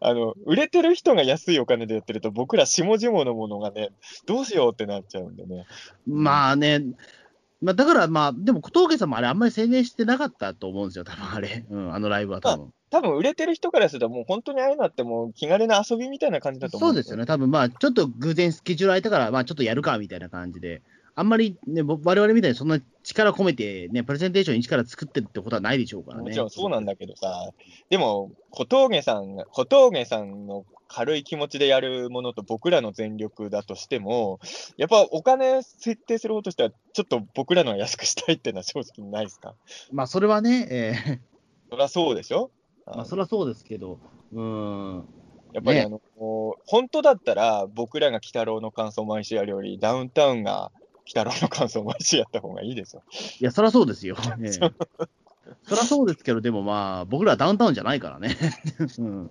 [0.00, 3.90] あの、売れてる人が安いお金でやってると、僕ら下々のものがね、
[4.26, 5.66] どうしようってなっちゃうんでね。
[6.06, 6.80] まあね、
[7.60, 12.72] まあ、だからまあ、でも小峠さんもあれ、あんまり宣伝してなかったと思うんですよ、多分あれ、うん、あのライブは多分。
[12.90, 20.82] 多分売れてる人からすると、もう本当にああいうのってもう気軽な遊びみたいな感じだと思そうですよね、多分まあ、ちょっと偶然スケジュール空いたから、まあ、ちょっとやるかみたいな感じで、
[21.16, 26.22] あんまりね、ぼ我々みたいにそんな力込めて、ね、プレゼンテーションに力作ってるってことはないでしょうからね。
[26.24, 27.50] もちろんそうなんだけどさ、
[27.88, 34.40] でも、小峠さんが、小峠さんの軽い気持ちでやるものと僕らの全力だとしても、
[34.76, 39.54] やっぱお金設定する方としては、ちょっと僕らのは安くしたいっていうのは正直ないですか？
[39.92, 41.20] まあ、それはね、え
[41.70, 42.50] そりゃそうでしょ？
[42.88, 43.98] ーまあ、それはそうですけど、
[44.32, 45.04] うーん、ね
[45.52, 50.72] やっぱりあの、もう本当だったら、僕らが鬼太郎の感想を毎週やるより、ダウンタウンが
[51.04, 53.02] 鬼太郎の感想を毎週やった方がいいですよ。
[53.40, 54.16] いや、そりゃそうですよ。
[54.40, 54.50] ええ
[55.64, 58.36] そりゃそうですけど、でもまあ、僕らはダウンタウンじゃないからね。
[58.98, 59.30] うん、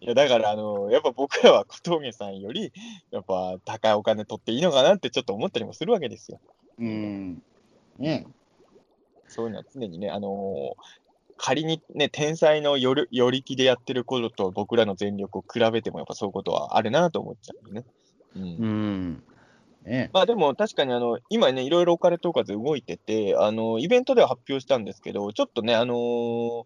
[0.00, 2.72] いや、だから、あの、やっぱ僕らは小峠さんより、
[3.12, 6.40] やっぱ高いお金取っていいのかなってちょっと思ったりもするわけですよ。
[6.78, 7.42] うん。
[7.98, 8.26] ね
[9.28, 10.76] そういうのは常にね、あの
[11.36, 17.84] 仮にね、天才のよる寄り気でやってることと僕らの全力を比べても、やっぱそういうことはあるなと思っちゃうね。
[18.34, 19.22] うんうん。
[19.86, 26.64] ねまあでも確かにあの今ね、いろいろオカルトーカーズ動いてて、あのイベントでは発表したんですけど、ちょっとね、あのー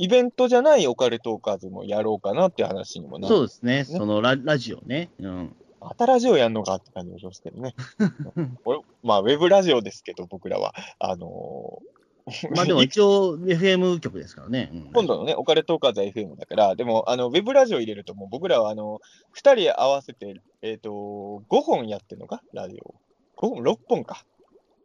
[0.00, 5.10] イベントじゃないオカルトーカーズもやろうかなっていう話にもなそうですね、そのララジオね。
[5.18, 5.56] うん。
[5.80, 7.74] またラジオやんのかって感じもしますけどね。
[8.64, 10.72] 俺まあ、ウェブラジオですけど、僕らは。
[11.00, 11.97] あのー
[12.54, 14.70] まあでも一応、FM 局ですからね。
[14.72, 19.00] うん今度のね、オカルトーカーズは FM だから、でも、あの、ウェブラジオ入れると、もう僕らは、あの、
[19.36, 22.42] 2人合わせて、えっ、と、5本やってるのか？
[22.52, 22.94] ラジオ。
[23.36, 24.24] 5本 ?6 本か。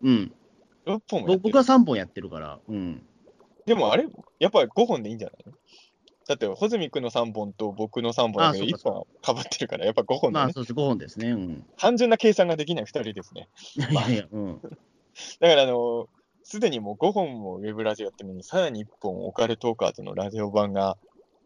[0.02, 0.34] うん。
[0.86, 2.60] 6本も僕は3本やってるから。
[2.68, 3.06] うん。
[3.66, 4.08] でもあれ、
[4.40, 5.54] やっぱり5本でいいんじゃないの？
[6.28, 10.46] だって、穂積君の3本と僕の3本だけど、1あそうかそう本かぶってるから、やっぱ5本だね。
[10.46, 11.32] まあそうです、5本ですね。
[11.32, 11.66] うん。
[11.78, 13.50] 単純な計算ができない2人ですね。
[13.76, 14.62] い やいやいや、うん。
[15.40, 16.08] だから、あの、
[16.44, 20.98] すでにもう5本もウェブラジオやってるのに、さらに1本オカルトーカーズのラジオ版が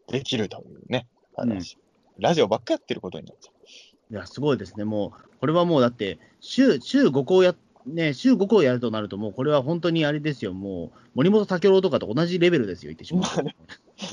[0.08, 1.78] できるというね、話。
[2.18, 4.14] ラジオばっかやってることになっちゃう。
[4.14, 4.84] いや、すごいですね。
[4.84, 7.54] もう、これはもうだって、週、週5校や、
[7.86, 10.52] ね、週5校やるとなると、もうこれは本当にあれですよ。
[10.52, 13.22] もう、森本武郎とかと同じレベルですよ、言ってしまう。
[13.22, 13.56] まあね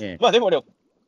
[0.01, 0.63] ええ まあでも俺、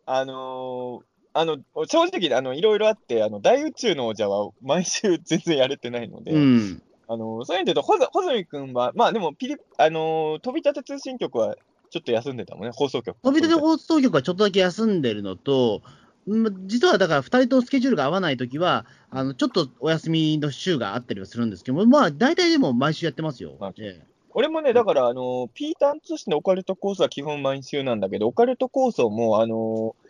[0.06, 6.82] あのーあの、正直、あの、いろいろあって、あの、大宇宙の王者は毎週全然やれてないので、うん。
[7.08, 11.56] あの、そういう意味で言うと、ほざ穂積君は、まあでもピリ、あのー飛び立て通信局は
[11.90, 13.18] ちょっと休んでたもんね、放送局。
[13.22, 15.82] 飛び出て放送局はちょっとだけ休んでるのと、
[16.28, 23.56] うん実はだから2人とスケジュールが合わないときは、あのちょっとお休みの週があったりはするんですけども、まあ、大体でも毎週やってますよ。
[23.60, 24.08] まあええ
[24.40, 30.08] 俺もね、だから、あのーピータン通信のオカルトコースは基本毎週なんだけど、オカルト構想も、あのー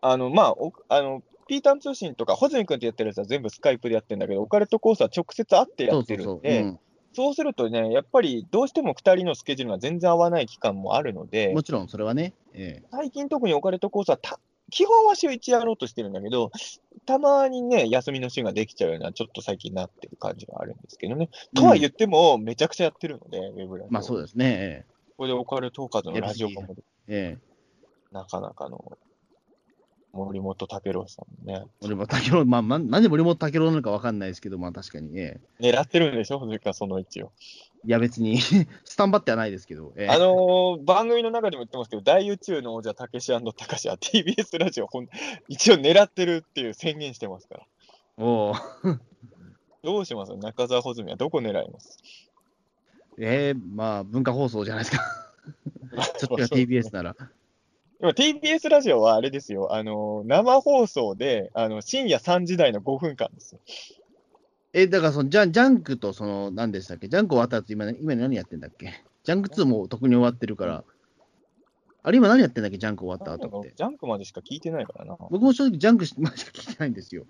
[0.00, 6.16] あの、まあ、おあの、ピータン通信とか、穂積君ってやってるやつは全部スカイプでやってるんだけど、オカルトコースは直接会ってやって。
[6.16, 6.78] るんで、うん
[7.12, 12.34] そうするとね、やっぱりどうしても2人のスケジュールが全然合わない期間もあるので、もちろんそれはね。
[12.52, 14.38] ええ最近特にオカルトコースはた、
[14.70, 16.52] 基本は週1やろうとしてるんだけど、
[17.06, 21.30] たまにね、休みの週ができちゃうような、ちょっと最近なってる感じがあるんですけどね。
[21.54, 23.92] とは言っても、めちゃくちゃやってるので、ウェブラジオ。
[23.92, 24.84] まあそうですね。
[24.84, 24.84] え
[25.16, 26.74] これでオカルトーカーズのラジオ版も
[27.08, 28.98] えええなかなかの
[30.24, 37.32] 森本武郎さんもね、森本武郎、まあ、まなんで森本武郎なのかわかんないですけど、まあ確かに、ええ狙ってるんでしょ、それからその位置を。
[37.84, 38.38] いや別に、
[38.84, 45.08] スタンバってはないですけど、ええあのー番組の中でも言ってますけど、大宇宙の王者、たけしたかしは TBS ラジオほん、
[45.48, 47.66] 一応狙ってるっていう宣言してますから。
[48.18, 48.54] おう
[49.82, 50.34] どうします？
[50.36, 51.98] 中澤穂積はどこ狙います？
[53.18, 55.02] ええまあ文化放送じゃないですか。
[56.18, 57.16] そっちが TBS なら。
[58.00, 63.60] 今 TBS ラジオはあれですよ、あの生放送であの深夜3時台の5分間ですよ。
[64.74, 67.08] え、だからそのジャン、ジャンクとその、何でしたっけ？
[67.08, 69.02] ジャンク終わった後、今、今何やってんだっけ？
[69.24, 70.84] ジャンク2も特に終わってるから。
[72.02, 72.76] あれ今何やってんだっけ？
[72.76, 73.72] ジャンク終わった後って。
[73.74, 75.16] ジャンクまでしか聞いてないからな。
[75.30, 77.24] 僕も正直ジャンクまでしか聞いてないんですよ。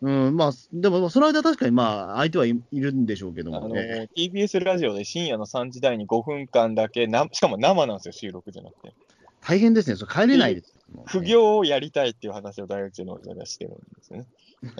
[0.00, 4.08] うん、まあ、でもその間確かにまあ、相手はい、いるんでしょうけどあのもね。
[4.16, 8.94] TBS ラジオで深夜の3時台に5分間だけな、しかも生なんですよ、収録じゃなくて。
[9.42, 9.96] 大変ですね。
[9.96, 10.74] それ帰れないです。
[10.92, 14.26] もう副業をやりたいっていう話を大宇宙の王者がしてるんですよね。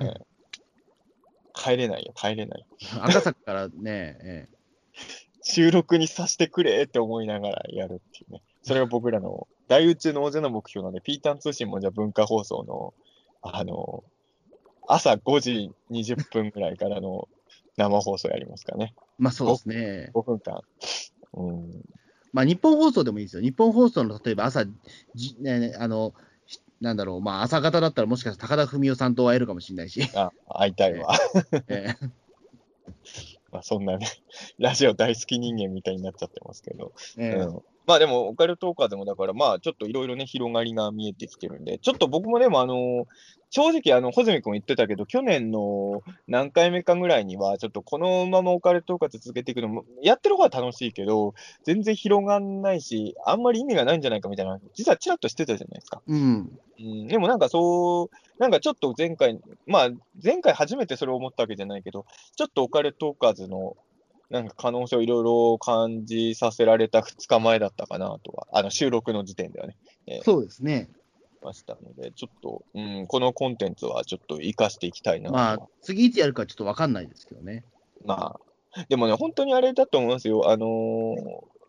[0.00, 0.38] ええ
[1.54, 2.66] 帰れないよ、帰れない。
[3.00, 4.48] 赤坂からね、え
[5.42, 8.42] 収録にさせてくれって思いながらやるっていうね。
[8.62, 12.94] それが僕らの大宇宙の王者の目標なんで、ピータン通信もじゃあ文化放送の、
[13.42, 14.04] あの、
[14.86, 17.28] 朝5時20分ぐらいからの
[17.76, 18.94] 生放送やりますかね。
[18.96, 20.10] えまあそうですね。
[20.14, 20.60] 5分間。
[21.34, 21.82] うん。
[22.32, 23.42] まあ日本放送でもいいですよ。
[23.42, 24.64] 日本放送の例えば朝、
[25.14, 26.14] じね、あの、
[26.46, 30.02] しなんだろう、まあ朝方だったらもしかしたら高田文夫さんと会えるかもしれないし。
[30.14, 31.14] あ、会いたいわ。
[31.68, 32.06] ええ
[33.50, 34.06] まあそんなね、
[34.58, 36.92] ラジオ大好き人間みたいになっちゃってますけど。
[37.16, 43.06] ええうんまあでも、オカルトーカーでもだから、まあちょっといろいろね、広がりが見えてきてるんで、ちょっと僕もでも、あの
[43.48, 51.32] 正直、あの、穂積君言ってたけど、去年の何回目かぐらいには、ちょっとこのままオカルトーカー続けていくのも、やってる方は楽しいけど、
[51.64, 56.02] 全然広がんないし、あんまり意味がないんじゃないかみたいな、実はちらっとしてたじゃないですか。
[56.06, 56.58] うん。
[56.80, 59.90] うん、でもなんかそう、なんかちょっと前回、まあ
[60.22, 62.04] 前回初めてそれを思ったわけじゃないけど、
[62.36, 63.78] ちょっとオカルトーカーズの
[64.30, 69.76] なんか可能性をいろいろ感じさせられた2日前だったかなとは、あの収録の時点ではね、
[70.22, 70.90] そうですね。
[71.42, 77.64] ましたので、ちょっと、うん、このコンテンツはちょっと活かしていきたいなまあ、次いつやるかちょっとわかんないですけどね。
[78.04, 78.38] ま
[78.74, 80.50] あ、でもね、本当にあれだと思いますよ。
[80.50, 81.14] あのー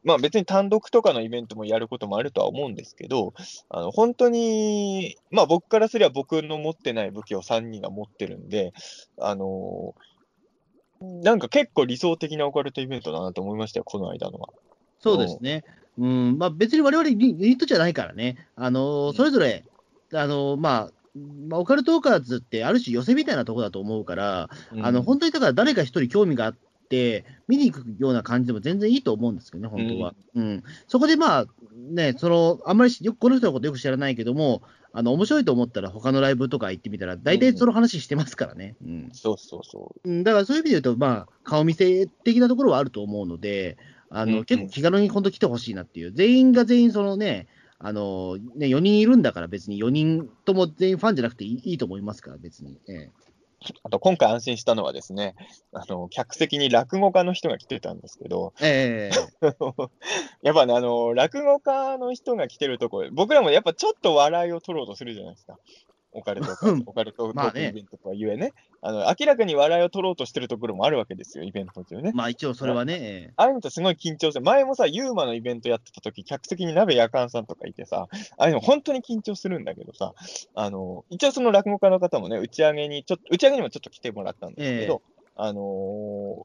[0.02, 3.34] まあ別に単独とかのイベントもやることもあるとは思うんですけど、
[3.68, 8.74] あの本当に、まあ僕からすれば僕の持ってない武器を3人が持ってるんで、
[9.20, 10.02] あのー
[11.02, 14.50] なんか結構理想的なオカルトイベントだなと思いましたよ、この間のは。
[15.00, 15.64] そうですね。
[15.98, 18.48] うん、まあ別に我々ユニットじゃないからね。
[18.56, 19.66] あのーそれぞれ、
[20.14, 20.92] あのーまあ、
[21.48, 24.50] まあ、オカルトーカーズってある種寄せみたいなところだと思うから、
[24.82, 26.58] あの、本当にだから誰か一人興味があっ
[26.90, 30.14] て、見に行くような感じでも全然いいと思うんですけどね、本当は。
[30.36, 30.64] うん。
[30.88, 38.76] そこでまあ、ね、その、あんまりしよくこの人のことよく知らないけども、あの、面白いと思ったら他のライブとか行ってみたら、大体その話してますからね。
[38.84, 39.10] うん。
[39.14, 43.78] そうそうそうん、だからそういう意味で言うと、まあ、顔見せ的なところはあると思うので、
[44.10, 52.78] あの、うんうん結構気軽に本当来てほしいなっていう、全員が全員そのね、あの、ね、4人いるんだから別に4人とも全員ファンじゃなくていいと思いますから、別に。
[52.90, 53.12] ええう。
[53.84, 55.36] あと今回安心したのはですね、
[55.74, 59.46] あの、客席に落語家の人が来てたんですけど、ええ
[60.42, 65.58] やっぱね、あの、落語家の人が来てるところ、僕らもやっぱちょっと笑いを取ろうとするじゃないですか。
[66.12, 66.52] オカルト
[66.88, 72.12] オカルトトークイベントとはゆえね、あの、明らかに笑いを取ろうとしてるところもあるわけですよ、イベント中ね。
[72.14, 78.08] まあ一応それはね、えああいうのってすごい緊張して、前もさ、ユーマのイベントやってた時、客席に鍋やかんさんとかいてさ、
[78.38, 80.14] ああいうの本当に緊張するんだけどさ、
[80.56, 85.02] あの、一応その落語家の方もね、打ち上げに、ちょっと、打ち上げにもちょっと来てもらったんですけど、
[85.36, 86.44] あのー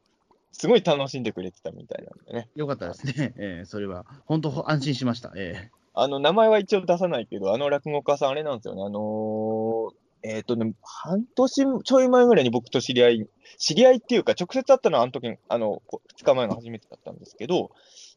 [0.57, 2.49] すごい楽しんでくれてたみたいなんでね。
[2.57, 4.07] えよかったですね、ええそれは。
[4.25, 5.33] 本当安心しました。
[5.37, 8.83] えあの、名前は一応出さないけど、あの落語家さん、あれなんですよね。
[8.85, 9.95] あのー
[10.27, 13.29] えっ、とね、半年ちょい前ぐらいに僕と知り合い、
[13.59, 17.71] 知り合いっていうか、直接会ったのはあの時、あの、こ2日前が初めてだったんですけど、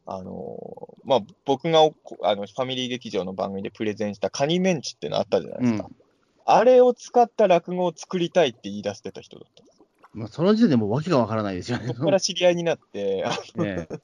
[0.06, 5.88] あのーまあ、僕があのファミリー劇場の番組でプレゼンしたカニメンチってのあったじゃないですか。
[5.90, 5.96] うん
[6.50, 9.82] あれを使った落語を作りたいって言い出してた人だったんです。
[9.82, 11.94] えまあ、その時点でもう訳がわからないですよねそ。
[11.96, 14.00] こから知り合いになって、あ ええ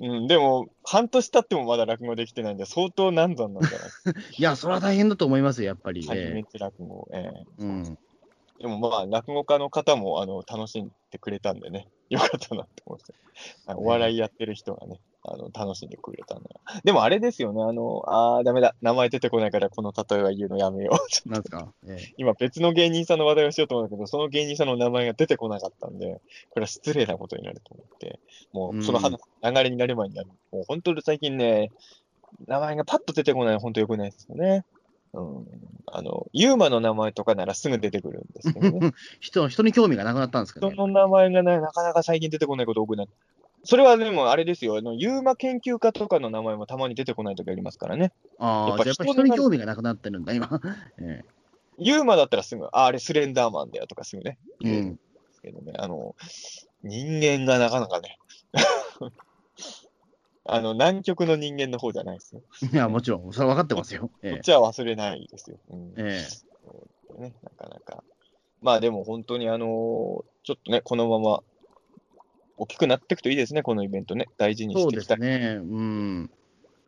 [0.00, 3.88] うん、でも、半年経ってもまだ落語できてないんで、相当難産なんじゃない？
[3.88, 4.20] ですか。
[4.38, 6.06] いや、それは大変だと思いますよ、やっぱり。
[6.06, 7.08] カニメえンチ落語。
[7.12, 7.98] えええうん
[8.58, 13.14] でもまあ、落語家の方もあの楽しんでくれたんでね、よかったなって思って、
[13.74, 16.80] お笑いやってる人がね、あの楽しんでくれたんだな。
[16.84, 20.92] でもあれですよね、あの、あー、ダメだ、名前出てこないからこの例えは言うのやめよ
[21.26, 21.28] う。
[21.28, 28.20] なんですか、ええ今別の芸人さんの話題をしようと思うんだけど、その芸人さんの名前が出てこなかったんで、これは失礼なことになると思って、
[28.52, 30.28] もうその話、流れになる前になる。
[30.52, 31.72] もう本当に最近ね、
[32.46, 34.64] 名前がパッと出てこないの本当良くないですよね。
[35.16, 35.46] うん。
[35.86, 38.92] あの、ユーマの名前とかならすぐ出てくるんですけどね。
[39.20, 40.68] 人人に興味がなくなったんですかね。
[40.72, 43.12] 人の名前がね、なかなか最近出てこないこと多くなって。
[43.64, 48.12] それはでもあれですよ、あのユーマ研究家とかの名前もたまに出てこないときありますからね。
[48.38, 50.60] ああ、やっぱ人に興味がなくなってるんだ、今。
[51.00, 51.22] え
[51.78, 55.00] ユーマだったらすぐ、あ、あれスレンダーマンだよとかすぐね、え言えるんで
[55.34, 56.14] すけどね、あの、
[56.82, 58.18] 人間がなかなかね、
[60.48, 62.42] あの、南極の人間の方じゃないですよ。
[62.62, 62.74] うん。
[62.74, 64.08] いや、もちろん、それは分かってますよ。
[64.08, 65.58] こえっちは忘れないですよ。
[65.70, 66.86] うんええそ
[67.18, 68.04] うね、なかなか。
[68.60, 69.68] まあでも本当にあのー
[70.42, 71.42] ちょっとね、このまま
[72.56, 74.28] 大きくなっていくといいですね、このイベントね。
[74.36, 75.18] 大事にそうしていきたい。
[75.18, 75.54] ですね。
[75.56, 76.30] うん。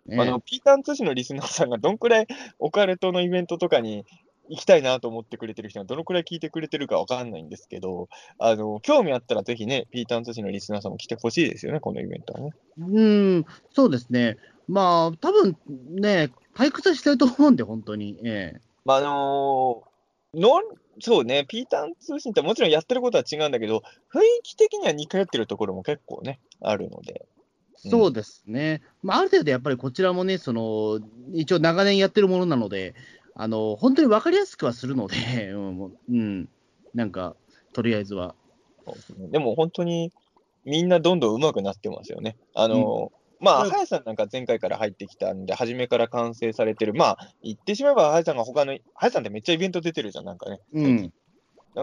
[0.06, 2.26] ねあの、ピーターン通信のリスナーさんがどんくらい
[2.58, 4.04] オカルトのイベントとかに
[4.48, 12.52] 行きたいなと思ってくれてる人がどのくらい聞いてくれてるかわかんないんですけど、あの、興味あったらぜひね、ピーターン通信のリスナーさんも来てほしいですよね、このイベントはね。
[12.78, 14.36] うん、そうですね。
[14.66, 15.56] まあ、多分
[15.90, 18.18] ね、退屈してると思うんで、本当に。
[18.24, 19.88] ええまあ、あのー
[20.34, 20.62] のん
[21.00, 23.82] そうね、ピーターン通信ってもちろんやってることは違うんだけど、
[24.12, 27.12] 雰囲気的には似通ってるところも結構ね、あるので。
[27.22, 27.38] うん
[27.90, 28.82] そうですね。
[29.04, 30.98] まあ、ある程度やっぱりこちらもね、その、
[31.32, 32.96] 一応長年やってるものなので、
[33.40, 35.14] あの、本当に分かりやすくはするので、
[35.54, 36.48] うん、
[36.92, 37.36] なんか、
[37.72, 38.34] とりあえずは。
[39.30, 40.12] でも本当に
[40.64, 42.36] みんなどんどん上手くなってますよね。
[42.54, 46.94] あの、まあ、うん早さんなんか前回から入ってきたんで、初めから完成されてる。
[46.94, 50.60] まあ、言ってしまえば、早さんが他の、早さんってめっちゃイベント出てるじゃん、なんかね。
[50.72, 51.12] うん。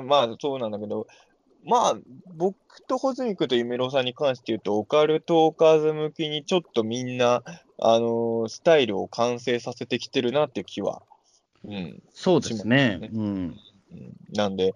[0.06, 1.08] まあ、そうなんだけど、
[1.64, 1.98] まあ、
[2.36, 7.44] 僕と穂積君と夢郎さんに関して言うと、オカルトーカーズ向きにちょっとみんな、
[7.80, 11.02] あのースタイルを完成させてきてるなっていう気は、
[11.68, 13.00] うん、そうですね。
[13.14, 13.22] うん。
[13.22, 13.56] うん
[14.34, 14.74] なんで、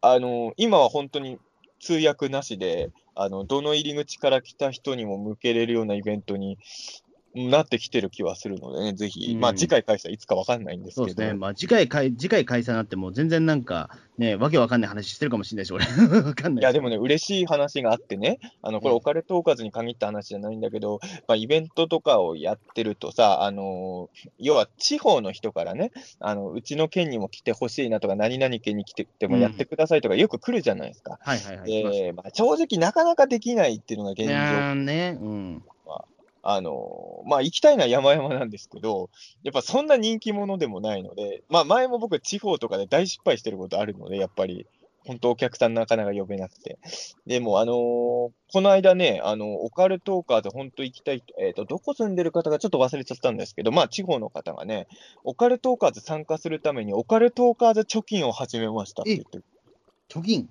[0.00, 1.38] あのー今は本当に
[1.80, 6.58] 通訳なしで、あの、どの入り口から来た人にも向けれるようなイベントに
[7.34, 11.34] なってきてる気はするのでね、ぜひ、うんまあ次回開催いつかわかんないんですけど、そうですね。
[11.34, 15.86] まあ、次回開、次回開催になっても、全然なんか、ね、わけわかんない話してるかもしれないし、俺。
[16.22, 16.62] わかんない。
[16.62, 31.18] いや、でもね、嬉しい話があってね、あの、これ、うんオカルトーカーズに限った話じゃないんだけど、まあ、イベントとかをやってるとさ、あのー要は地方の人からね、あの、うちの県にも来てほしいなとか、何々県に来ててもやってくださいとか、よく来るじゃないですか。
[31.22, 31.82] はいはいはい。
[31.92, 34.74] で、まあ、正直なかなかできないっていうのが現い状。
[34.74, 35.62] ね、うん。
[36.42, 39.10] あのーまあ、行きたいのは山々なんですけど、
[39.44, 44.66] やっぱそんな人気者でもないので、まあ、前も僕、地方とかで大失敗してることあるので、やっぱり、
[45.04, 46.78] 本当お客さんなかなか呼べなくて。
[47.26, 54.88] でも、あのーこの間ね、あの、オカルトーカーズ本当行きたい、えっ、と、どこ住んでる方がちょっと忘れちゃったんですけど、まあ、地方の方がね、
[55.24, 59.38] オカルトーカーズ参加するために、オカルトーカーズ貯金を始めましたって言って
[60.10, 60.48] 貯金？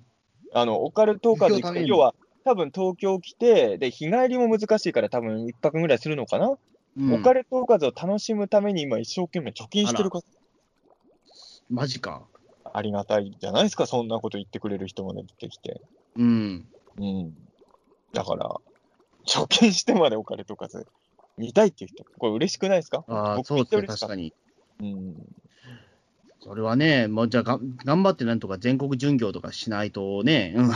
[0.52, 2.14] あの、オカルトーカーズ行くと、要は、
[2.44, 6.56] 多分東京来て、で、日帰りも難しいから、多分一泊ぐらいするのかな？
[6.96, 10.22] うん、オカルトーカーズを楽しむために今一生懸命貯金してる方
[11.70, 12.26] マジか。
[12.74, 15.80] ありがたいじゃないですか、そんなこと言ってくれる人まで出てきて。
[16.16, 16.66] うん。
[16.98, 17.34] うん。
[18.12, 18.54] だから、
[19.26, 20.86] 貯金してまでオカルトーカーズ
[21.38, 23.04] 見たいっていう人、これ嬉しくないですか？
[23.08, 24.34] ああ、僕そうですね、確かに。
[24.80, 25.14] うん。
[26.42, 30.70] それはね、もうじゃあが、頑張ってなんとか全国巡業とかしないとね、うん、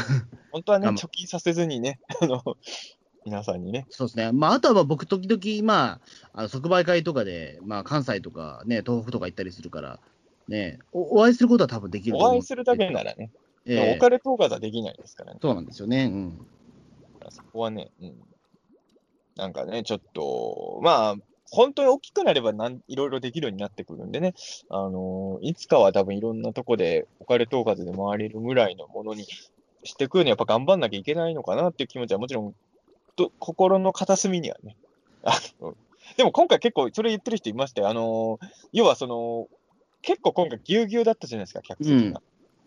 [0.52, 2.56] 本当はね、貯金させずにね、 あの、
[3.24, 3.84] 皆さんにね。
[3.90, 4.30] そうですね。
[4.30, 6.00] まあ、あとは僕、時々、ま
[6.32, 9.98] あ、あの即売会とかで、まあ、関西とかね、東北とか行ったりするから、
[10.46, 13.32] ね、おお会いすることは多分できると思うお会いするだけならね、
[13.64, 15.40] えでもえオカルトーカーズはできないですからね。
[15.42, 16.04] そうなんですよね。
[16.04, 16.46] うん。
[17.30, 18.14] そこはね、うん。
[19.34, 24.34] なんかね、ちょっと、まあ、本当に大きくなればなんいろいろできるようになってくるんでね、
[24.68, 29.26] あのーいつかは多分いろんなとこでオカルトーカーズで回れるぐらいのものに
[29.84, 32.54] していくにはやっぱ頑張んなきゃいけないのかなっていう気持ちはもちろん、
[33.16, 34.76] と心の片隅にはね。
[35.22, 35.74] あの
[36.16, 37.88] でも今回結構それ言ってる人いましたよ。
[37.88, 39.48] あのー要はその、
[40.02, 42.20] 結構今回ぎゅうぎゅうだったじゃないですか、客席が。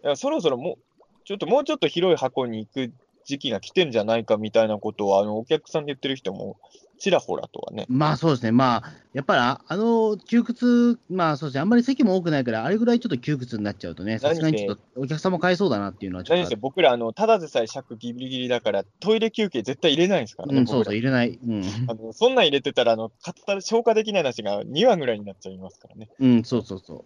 [0.04, 2.92] いやそろそろもう、ちょっともうちょっと広い箱に行く
[3.26, 6.58] 時期が来てんじゃないかみたいなことを、あの、お客さんで言ってる人も
[7.00, 7.86] ちらほらとはね。
[7.89, 20.54] まあそうですね、まあ、やっぱりああの窮屈、まあそうですね、あんまり席も多くないから、あれぐらいちょっと窮屈になっちゃうとね、さすがにちょっとお客さんも買えそうだなっていうのはちょっとあ僕ら、あの、ただでさえ尺ギリギリだから、トイレ休憩絶対入れないんですからる。
[20.56, 21.39] ね、うん、そうそう、入れない。
[21.41, 26.10] うん、あのそんなん入れてたら、あの、かった消化できない話が2話ぐらいになっちゃいますからね。
[26.20, 27.06] うん、そうそうそ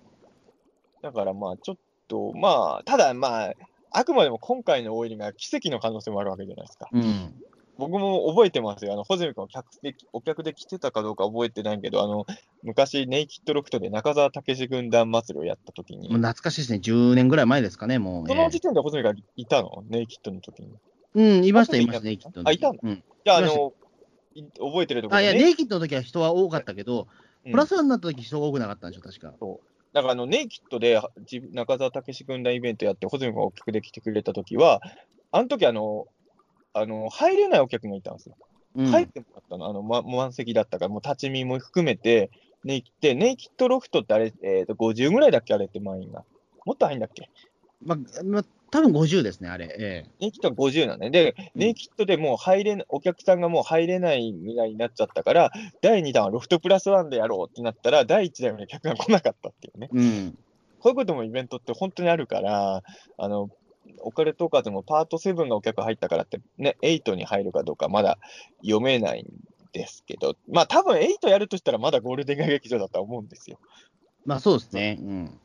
[1.02, 1.78] だからまあ、ちょっ
[2.08, 3.54] と、まあ、ただまあ、
[3.92, 6.90] あくまでも今回の大入りが奇跡の可能性もあるわけじゃないですか。
[6.92, 6.98] う。
[6.98, 7.34] うん。
[7.78, 8.94] 僕も覚えてますよ。
[8.94, 12.26] あの、ホズミ君お客で、お客で来てたかどうか覚えてないけど、あの、
[12.62, 18.28] 昔、ネイキッドロフトで中澤武史軍団祭りをやった時に、もう懐かしいですね、10年ぐらい前ですかね、もう。
[18.28, 19.84] その時点でホズミがいたの？
[19.90, 20.70] ネイキッドの時に。
[21.16, 22.42] ええうん、いました、あいましたね、きっと。
[22.44, 22.80] あいたの？
[22.82, 23.04] うん。
[23.26, 23.74] じゃあ、あの、
[24.36, 27.08] い覚えてるところあ、いや、ねネイキッドの時は人は多かったけど、うん
[27.52, 29.34] プラスワンになった時人が多くなかったんでしょ、確か。
[29.92, 31.02] だからあの、ネイキッドで
[31.52, 34.80] 中澤武史軍団イベントやって、ホズミがお客で来てくれた時は、
[35.32, 36.08] あの時あの、
[36.74, 38.36] あの、入れないお客がいたんですよ。
[38.76, 42.32] うん、入ってもらったの、あの、ま、満席だったから、もう立ち見も含めて、
[42.64, 46.24] ネイキで、ネイキッドロフトってあれ、えっ、と、50ぐらいだっけ、あれって満員が。
[46.66, 47.30] もっと入んだっけ？
[47.84, 49.76] まあ、まあ、多分50ですね、あれ。
[49.78, 55.52] えネイキッドは50なんで、で、うんネイキッドでもう入れな、お客さんがもう入れないぐらいになっちゃったから、
[55.82, 59.90] 第2弾はロフトプラスワンでやろうってなったら、第1弾まで客が来なかったっていうね。
[59.94, 60.38] えうん。
[60.80, 62.82] こういうこともイベントって本当にあるから、
[63.18, 63.50] あの、
[64.00, 68.18] オカルトーカーズもパート7がお客入ったからって、ね、8に入るかどうかまだ
[68.62, 69.26] 読めないん
[69.72, 73.60] ですけど、まあ多分8やるとしたらまだゴールデン街劇場だとは思うんですよ。
[74.26, 74.98] まあ、そうですね。
[75.02, 75.40] うん。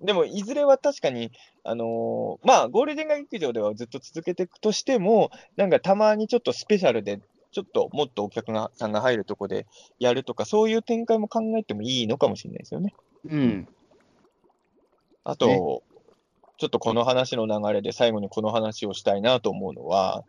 [0.00, 1.32] でも、いずれは確かに、
[1.64, 9.66] あのーまあ、ゴールデン街劇場ではずっと続けていくとしても、なんかたまにちょっとスペシャルで、ちょっともっとお客がさんが入るとこで
[9.98, 12.94] やるとか、そういう展開も考えてもいいのかもしれないですよね。
[13.24, 13.68] うん。
[15.24, 15.85] あと、ね
[16.58, 20.24] ちょっとこの話の流れで最後にこの話をしたいなと思うのは、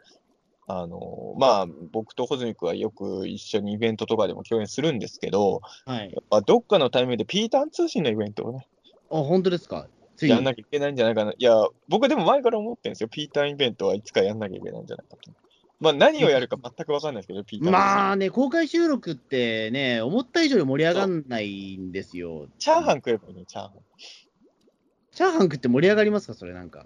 [0.68, 6.12] あのまあ、僕と穂積君はよく一緒にイベントとかでも共演するんですけど、はい。
[6.12, 8.68] やっぱどっかのタイミングでピーターン通信のイベントをね、
[9.10, 9.88] あ、本当ですか？
[10.20, 11.32] やんなきゃいけないんじゃないかな。
[11.32, 11.54] いや、
[11.88, 13.08] 僕でも前から思ってるんですよ。
[13.08, 15.32] ピーターンイベントはいつかやんなきゃいけないんじゃないかと。
[15.80, 17.72] まあ何をやるか全く分かんないですけど、ピーターン。
[17.72, 22.48] まあね、公開収録ってね、思った以上に盛り上がんないんですよ。
[22.58, 23.72] チャーハン食えばいいね、チャーハン。
[25.18, 26.86] チャーハン食って盛り上がりますか、それなんか。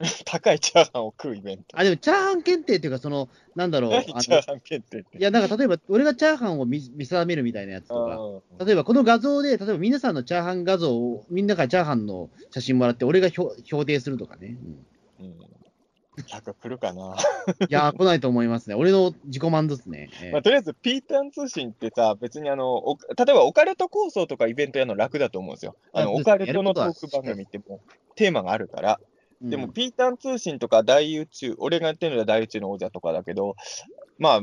[0.26, 1.78] 高いチャーハンを食うイベント。
[1.78, 5.18] あ、でもチャーハン検定っていうか、その、なんだろう、 チャーハン検定って。
[5.18, 14.56] いや、なんか例えば、俺がチャーハンを見見定めるみたいなやつとか、あ例えばこの画像で、例えば皆さんのチャーハン画像を、みんなからチャーハンの写真もらって、俺が評評定するとかね。
[15.20, 15.59] うんーうん
[16.26, 17.14] 客来るかな。
[17.68, 18.74] いやー、来ないと思いますね。
[18.74, 20.10] 俺の自己満ですね。
[20.22, 25.76] ええまあ、とりあえず、ピータン通信ってさ、別にあの、お例えばオカルト構想とかイベントやるの楽だと思うんですよ。
[25.92, 27.80] あのあオカルトのトーク番組ってもう
[28.16, 29.00] テーマがあるから。
[29.40, 33.56] でも、うんピータン通信とか大宇宙、俺がやってるのは大宇宙の王者とかだけど、
[34.18, 34.40] まあ、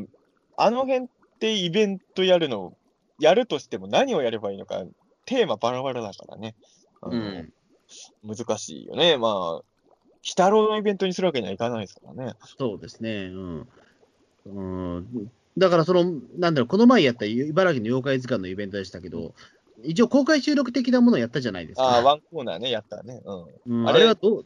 [0.58, 1.08] あの辺っ
[1.40, 2.74] てイベントやるの、
[3.20, 4.84] やるとしても何をやればいいのか、
[5.26, 6.56] テーマバラバラだからね。
[7.02, 7.54] うん
[8.24, 9.18] 難しいよね。
[9.18, 9.64] まあ、
[10.28, 12.34] 鬼太郎のイベントにするわけにはいかないですからね。
[12.58, 13.32] そうですね。
[13.34, 13.68] うん。
[14.46, 14.62] う
[15.00, 16.04] ん、だから、その、
[16.38, 19.34] なんだろう、この前やった茨城の妖怪図鑑のイベントでしたけど、
[19.84, 21.84] 一応公開収録的なものをやったじゃないですか。
[21.84, 23.22] ああ、ワンコーナーね、やったね。
[23.66, 23.82] うん。
[23.82, 24.46] うん、あれはどう、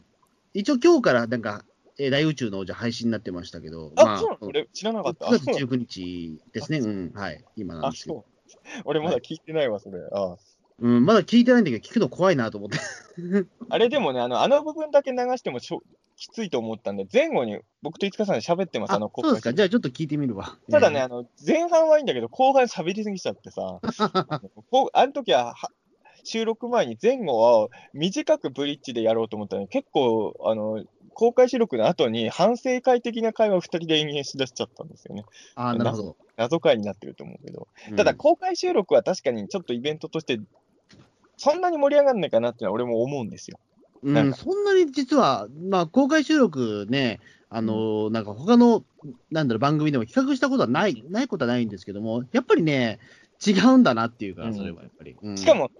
[0.54, 1.64] 一応今日からなんか、
[1.98, 4.48] えー大宇宙の王者配信になってましたけど、あ、まあ、そうなの？
[4.48, 5.26] 俺知らなかった。
[5.26, 6.78] 9月19日ですね。
[6.78, 7.44] うん、はい。
[7.56, 8.24] 今なんあ、ですけど。
[8.48, 8.82] そう。
[8.84, 9.98] 俺まだ聞いてないわ、それ。
[10.12, 10.36] あ
[10.78, 12.78] うん、まだ聞いてないんだけど、聞くの怖いなと思って。
[13.68, 15.82] あれでもね、あのあの部分だけ流してもしょ
[16.16, 19.52] きついと思ったんで、前後に僕と五日さんで喋ってます、あのそうですか。
[19.52, 20.56] じゃあちょっと聞いてみるわ。
[20.70, 23.80] ただね、えあの前半はいいんだけど、後半喋りすぎちゃってさ、
[24.70, 25.68] こうあの時はは
[26.24, 35.22] 収録前に前後は短くブリッジでやろうと思ったのに、結構あの、公開収録の後に反省会的な会話を2人で延々しだしちゃったんですよね。
[35.22, 35.24] ー
[35.56, 36.16] あーなるほど。
[36.36, 37.68] 謎会になってると思うけど。
[37.90, 40.40] うんただ、公開収録は確かにちょっとイベントとして、
[41.36, 43.58] そんなに盛り上がんないかなって俺も思うんですよ。
[44.02, 48.84] うん、そんなに実は、まあ、公開収録ね、あのーなんか他の、
[49.30, 52.98] なんだろう、番組でも比較したことはない、ないことはないんですけども、やっぱりね、
[53.46, 55.16] 違うんだなっていうかう、んそれはやっぱり。
[55.22, 55.70] うんしか、も、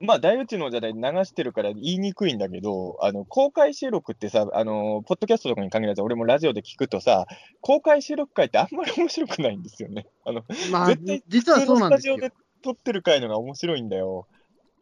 [0.00, 7.26] まあ、大宇宙のじゃない流してるから言いにくいんだけど、あの公開収録ってさ、あのポッドキャストとかに限らず、俺もラジオで聞くとさ、
[7.60, 10.06] 公開収録会ってあんまり面白くないんですよね。
[10.24, 12.28] あのまあ絶対、実はそうなんですよスタジオ。
[12.28, 14.26] で撮ってる回のが面白いんだよ。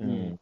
[0.02, 0.10] うん。
[0.10, 0.38] うん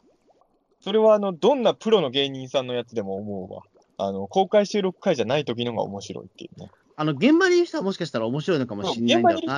[0.82, 3.62] それはあのどんなプロの芸人さんのやつでも思うわ。
[3.98, 6.70] あの公開収録会じゃない時のが面白いっていうね。
[6.96, 9.56] あの、現場にいる人はもしかしたら面白いのかもしれないんだろうな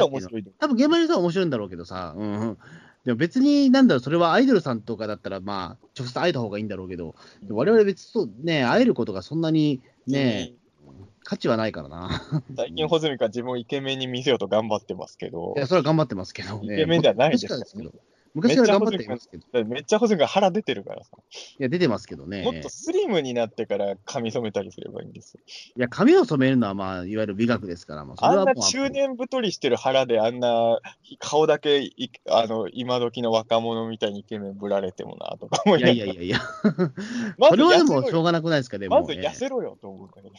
[0.59, 2.59] 多分現場にいる人は面白いんだろうけどさ、うんうん。
[3.05, 7.14] でも別に、なんだろう、それはアイドルさんとかだったら、まあ、直接会えた方がいいんだろうけど、
[7.48, 10.53] 我々別にそうね、会えることがそんなにね、
[11.24, 12.22] 価値はないからな。
[12.57, 17.92] 最近、穂積が自分をイケメンに見せようと頑張ってますけどい、や、それは頑張ってますけど、イケメンではないですけど。
[18.35, 19.59] 昔から頑張っていますけど。
[19.59, 21.18] いめっちゃ穂積が腹出てるからさ、
[21.59, 22.43] や、出てますけどね。
[22.43, 25.41] もっとスリムになってから髪染めたりすればいいんですよ。
[25.76, 30.78] いや、髪を染めるのは、まあ、いわゆる美学ですから、まあ、そあんな中年太りしてる腹で、あんな
[31.18, 36.39] 顔だけいあの今時の若者みたいにイケメンぶられてもなとか思いいやいやいやいや、
[37.39, 39.01] まずそれはでもしょうがなくないですか、でも。
[39.01, 40.30] まずええ痩せろよと思うんだけど、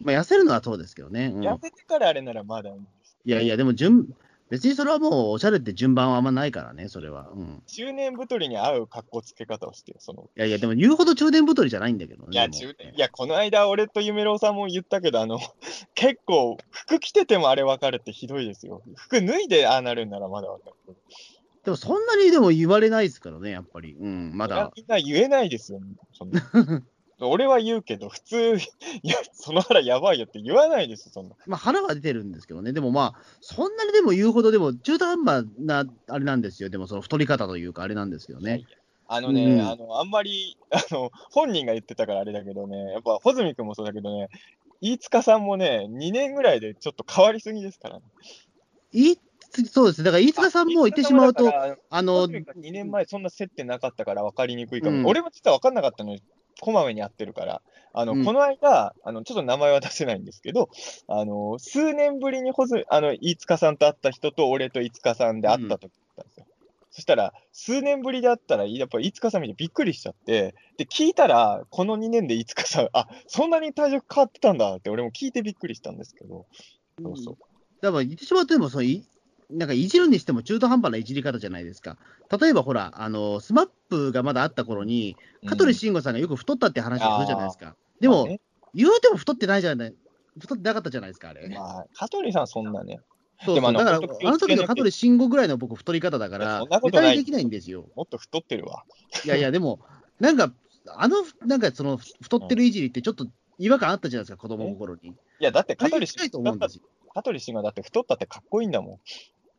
[0.00, 1.32] まあ、痩せるのはそうですけどね。
[1.34, 3.18] うん痩せてからあれならまだいいんです。
[3.24, 4.08] いやいや、でも順、
[4.52, 7.30] 別にそれはもう、おしゃれって順番はあんまないからね、それは。
[7.34, 7.62] うん。
[7.66, 10.28] 中年太りに合う格好つけ方をしてよ、その。
[10.36, 12.28] いやいや、でも言うほど中年太りじゃないんだけどね。
[12.32, 15.38] いや、中年、いや、この間、俺と夢郎さんも言ったけど、あの、
[15.94, 18.82] 結構、服着ててもあれ分かるってひどいですよ。
[18.94, 20.96] 服脱いでああなるんならまだ分かる。
[21.64, 23.94] でもそんなにでも言われないですからね、やっぱり。
[23.94, 24.70] うん、まだ。
[24.76, 25.80] みんな言えないですよ、
[26.12, 26.42] そんな
[27.28, 28.56] 俺は言うけど、普通、
[29.02, 31.36] いや、その腹やばいよって言わないですよ、そんな。
[31.46, 32.72] まあ、腹は出てるんですけどね。
[32.72, 36.68] でもまあ、そんなにでも言うほど、でも中途半端な、あれなんですよ。
[36.68, 38.64] でもその太り方というか、あれなんですけどね。
[39.08, 44.28] あのね、うんあの、あんまり、あの、本人が言ってたからあれだけどね、やっぱ、穂積君もそうだけどね、
[44.80, 48.04] 飯塚さんもね、2年ぐらいでちょっと変わりすぎですからね。
[48.92, 49.16] い
[49.70, 50.02] そうです。
[50.02, 54.98] だから、飯塚さんも言ってしまうと、ああの、2年前そんな接点なかったから分かりにくいかも。
[54.98, 56.22] うん俺も実は分かんなかったのに、
[56.60, 57.62] こまめに会ってるから。
[57.94, 60.70] あの、うんこの間、あの、ちょっと名前は出せないんですけど、
[61.08, 66.46] あの、数年ぶりにほず、あの、飯塚さんと会った人と俺と飯塚さんで会った時だったんですよ。
[66.90, 76.46] そしたら、数年ぶりで会ったら、やっぱ飯塚さん見てびっくりしちゃって、で、聞いたら、この2年で飯塚さん、あ、そんなに体重変わってたんだって、俺も聞いてびっくりしたんですけど、
[77.02, 77.36] そうそう。
[77.80, 79.04] だから言ってしまうと、でもそうい、
[79.52, 81.96] なんかいじるにしても中途半端ないじり方じゃないですか。
[82.40, 85.16] 例えばほら、あの、スマップがまだあった頃に、
[85.46, 87.76] 香取慎吾さんがよく太ったって話をするじゃないですか。
[88.00, 88.40] でも、まあね
[88.74, 89.94] 言うても太ってないじゃない、
[90.38, 91.46] 太ってなかったじゃないですか、あれ。
[91.48, 93.00] まあ、香取さんそんなね、
[93.44, 97.86] そうそうだから、あの時の香取慎吾ぐらいの僕、太り方だからネタにできないんですよ。
[97.94, 98.84] もっと太ってるわ。
[99.24, 99.80] いやいや、でも、
[100.20, 100.52] なんか、
[100.86, 103.26] あの、なんかその、太ってるいじりってちょっと
[103.58, 105.10] 違和感あったじゃないですか、子供心に。
[105.10, 106.30] いや、だって香取慎
[107.54, 109.00] 吾だって太ったってかっこいいんだも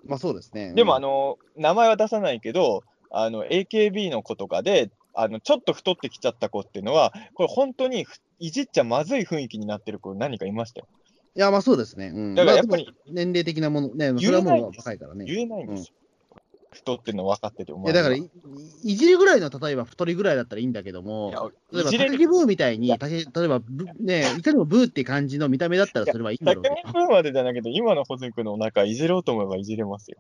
[0.05, 0.71] まあそうですね。
[0.71, 0.75] ん。
[0.75, 8.07] でも、あの、の、名前は出さないけど、あの、AKB の子とかで、あのちょっと太ってきちゃった子っていうのは、これ、本当に
[8.39, 10.87] いじっちゃまずい雰囲気になってる子、何かいましたよ。
[11.35, 12.07] いや、まあそうですね。
[12.07, 15.25] うん、だからやっぱり年齢的なもの、ね、それはもう若いからね。
[15.25, 15.95] 言えないんですよ。
[16.73, 18.29] 太ってるの分かってて、おいやだからい、い
[18.83, 21.39] いじりぐらいの、例えば太りぐらいだったらいいんだけどいも、や
[21.71, 30.17] 例えば、高木ブーみたいに、たけ例えば、ぶね、いかにもブーって感じの見た目だったらそれはいいんだろう100けど人分までじゃないけど、今のホズミ君のお腹いじろうと思えばいじれますよ。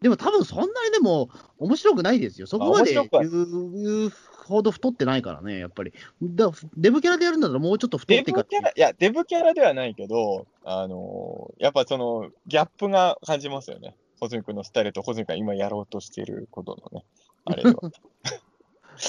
[0.00, 2.46] でも多分そんなにでも面白くないですよ。
[2.46, 4.12] そこまで言う
[4.44, 5.92] ほど太ってないからね、やっぱり。
[6.22, 13.96] だデブキャラでやるんだったらもうちょっと太デってかブキャラ、いや、デブキャラではないけど、あのーやっぱその、ギャップが感じますよね。
[14.20, 17.04] ホズミ君のスタイルとホズミ君が今やろうとしていることのね、
[17.44, 17.72] あれは。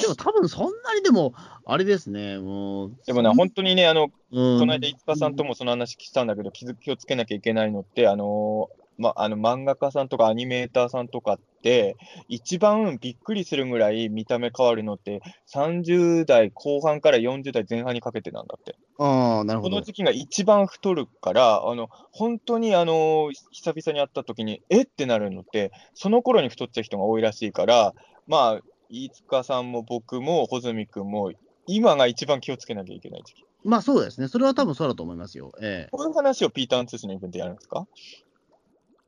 [0.01, 1.33] でも多分そんなにでも、
[1.65, 2.97] あれですね、もう。
[3.05, 18.75] でもね、本当にね、あの、うん、この間、五日さんともその話したんだけど、気づ気をつけなきゃいけないのって、あのーま、あの漫画家さんとかアニメーターさんとかって、一番びっくりするぐらい見た目変わるのって、30代後半から40代前半にかけてなんだって。
[18.97, 19.81] ああ、なるほどこの。
[19.81, 24.83] 時期が一番太るから、あの本当にあの久々に会った時に、え？
[24.83, 27.93] ってなるのって、その頃に太っちゃう人が多いらしいから、
[28.27, 31.33] まあ、飯塚さんも僕も穂積君も、
[31.67, 33.45] 今が一番気をつけなきゃいけない時期。
[33.63, 35.51] まあそうですね、それは多分そうだと思いますよ。
[35.61, 37.87] えこういう話をピーターン通信のイベントでやるんですか？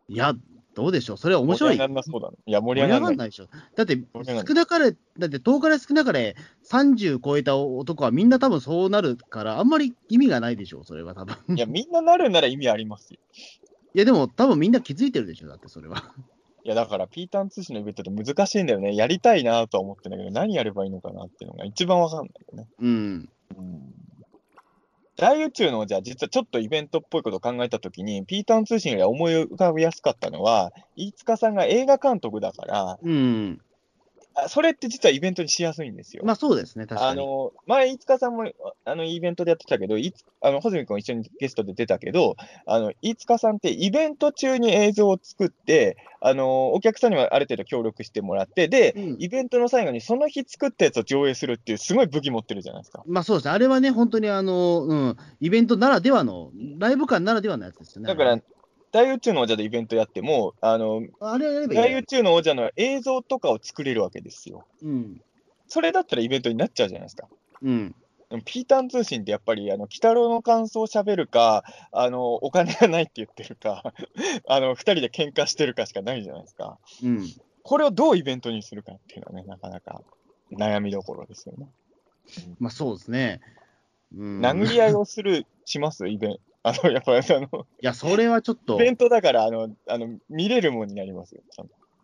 [0.09, 0.33] えいや、
[0.77, 1.71] どうでしょう、それは面白い。
[1.71, 2.37] 盛り上がんなそうだね。
[2.45, 3.29] いや、盛盛りり上がんない。
[3.29, 3.47] でしょ。
[3.75, 3.97] だって、
[4.47, 11.35] 少なかれ、だって10日で少なかれ30超えた男はみんな多分そうなるから、あんまり意味がないでしょう、それは多分。
[11.55, 13.19] いや、みんななるなら意味ありますよ。
[13.95, 15.97] いや、でも多分みんな気づいてるでしょ、だってそれは。
[16.63, 18.95] いや、だから、ピーターン通信のイベントって難しいんだよね。
[18.95, 22.67] やりたいなとは思ってんだけど、何やればいいのかなっていうのが一番わかんないよね。
[22.79, 23.29] うん。
[25.17, 33.61] 大宇宙の、じゃあ、実はちょっとイベントっぽいことを考えたときに、ピーターン通信より思い浮かびやすかったのは、飯塚さんが映画監督だから、うん。
[34.39, 36.23] あそれって実はイベントにしやすいんですよ。
[36.23, 37.11] まあそうですね、確かに。
[37.11, 38.51] あの前、飯塚さんも
[38.85, 42.35] あのイベントでやってたけど、いつあの穂積君も一緒にゲストで出たけど、
[42.67, 53.03] あの飯塚さんってイベント中に映像を作って、あのお客さんにはある程度協力してもらって、で、うんイベントの最後にその日作ったやつを上映するっていう、すごい武器持ってるじゃないですか。
[53.07, 58.07] まあそうですね、あれはね、本当にあの、うん、イベントならではの、ライブ感ならではのやつですよね。
[58.07, 58.39] だから、
[58.97, 64.65] 大宇宙の王者でイベントやっても、あのあれやればいい大宇宙の王者の映像とかを作れるわけですよ。
[64.81, 65.21] うん。
[65.67, 67.27] それだったらイベントになっちゃうじゃないですか。
[67.61, 67.95] うん。
[68.31, 73.93] でもピーターン通信ってやっぱり、あの、鬼太郎の感想を喋るか、あの、お金がないって言ってるか、
[74.49, 76.79] あの、二人で喧嘩してるかしかないじゃないですか。
[77.03, 77.27] うん。
[77.61, 80.01] これをどうイベントにするかっていうのはね、なかなか
[80.51, 81.67] 悩みどころですよね。
[82.59, 83.41] まあそうですね。
[84.15, 86.07] うん、殴り合いをする、します？
[86.07, 86.39] イベント。
[86.69, 87.49] あの、やっぱり、あの、い
[87.81, 91.41] や、それはちょっとイ、ベントだから、あの、あの、見れるもんになりますよ。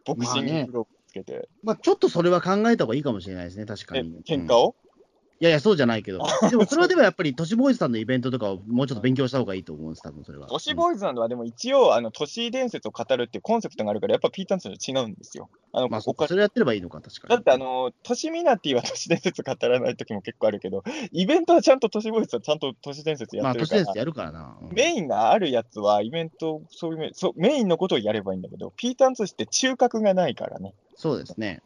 [0.06, 1.48] ボクシンまあねグブロークつけて。
[1.64, 4.22] まあちょっとそれは考えた方がいいかもしれないですね、確かえに。
[4.28, 4.83] 喧嘩を、い
[5.44, 6.20] やいや、そうじゃないけど。
[6.50, 10.48] でもそれはでもやっぱり、都市ボーイズさんのイベントとかをもうちょっと勉強した方がいいと思うんです、多分それは。
[10.48, 15.50] 都市ボーイズなんでは、でも一応、あの、都市伝説を語るっていうコンセプトがあるから、やっぱピーターン通信と違うんですよ。
[15.74, 17.30] あの、まあそれやってればいいのか、確かに。
[17.30, 24.58] だってあの、都市ミナティは都市伝説語らない時も結構あるけど、イベントはちゃんと都市ボイスはちゃんと都市伝説やまあ、ってるから、都市伝説やるからな。
[24.62, 30.74] うんメインがあるやつはイベント、そういうメそうメインのことをやればいいんだけど、ピーターン通信って中核がないからね。
[30.96, 31.62] そうですね。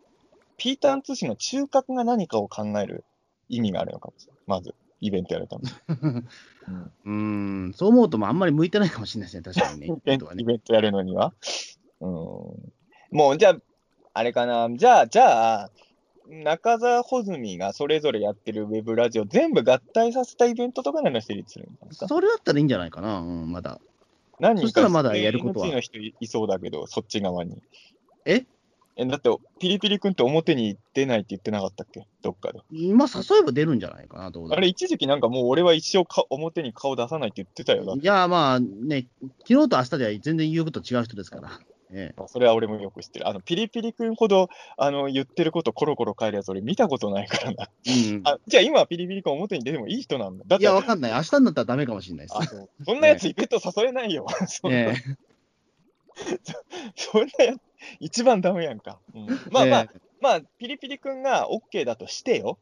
[0.57, 3.05] ピーターン通信の中核が何かを考える
[3.49, 4.41] 意味があるのかもしれない。
[4.47, 5.71] まず、イベントやるために。
[6.67, 9.87] うんうーん、そう思うと、まあ、あんまり向いてないかもしれないですね、確かにね。
[9.95, 11.33] イベントはねイベントやるのには。
[12.01, 12.09] うん。
[13.11, 13.57] もう、じゃあ、
[14.13, 14.67] あれかな。
[14.75, 15.71] じゃあ、じゃあ、
[16.25, 22.07] 中澤穂積がそれぞれやってるウェブラジオ全部合体させたイベントとかなら成立するんですか？
[22.09, 23.79] それだったらいいんじゃないかな、うん、まだ。
[24.39, 27.63] 何そしたまだやることはいそうだけど、そっち側に。
[28.25, 28.45] え？
[28.97, 29.29] え、だって、
[29.59, 32.07] ピリピリ君って表に出ないって言ってなかったっけ？
[32.23, 32.59] どっかで。
[32.93, 39.05] まあ、誘えば出るんじゃないかな、どうあれ、一時期なんかもう俺は一生か表に顔出さないって言ってたよだっていや、まあね、
[39.47, 41.59] 昨日と明日では全然言うこと違う人ですから。
[41.89, 43.29] ええ、それは俺もよく知ってる。
[43.29, 47.69] あの、ピリピリ君ほど、あの、言ってることコロコロ変えるやつ俺見たことないからな。
[47.85, 50.43] うん、あ、じゃあ今はピリピリ君表に出てもいい人なんだ。
[50.45, 51.11] だいや、わかんない。
[51.13, 52.65] 明日になったらダメかもしれないですあ。
[52.83, 54.25] そんなやつイベント誘えないよ。
[54.47, 54.95] そんなえ
[56.95, 57.29] そんな
[57.99, 58.99] 一番ダメやんか。
[59.13, 59.89] うんまあまあ、え
[60.21, 62.57] まあ、ピリピリ君が OK だとしてよ。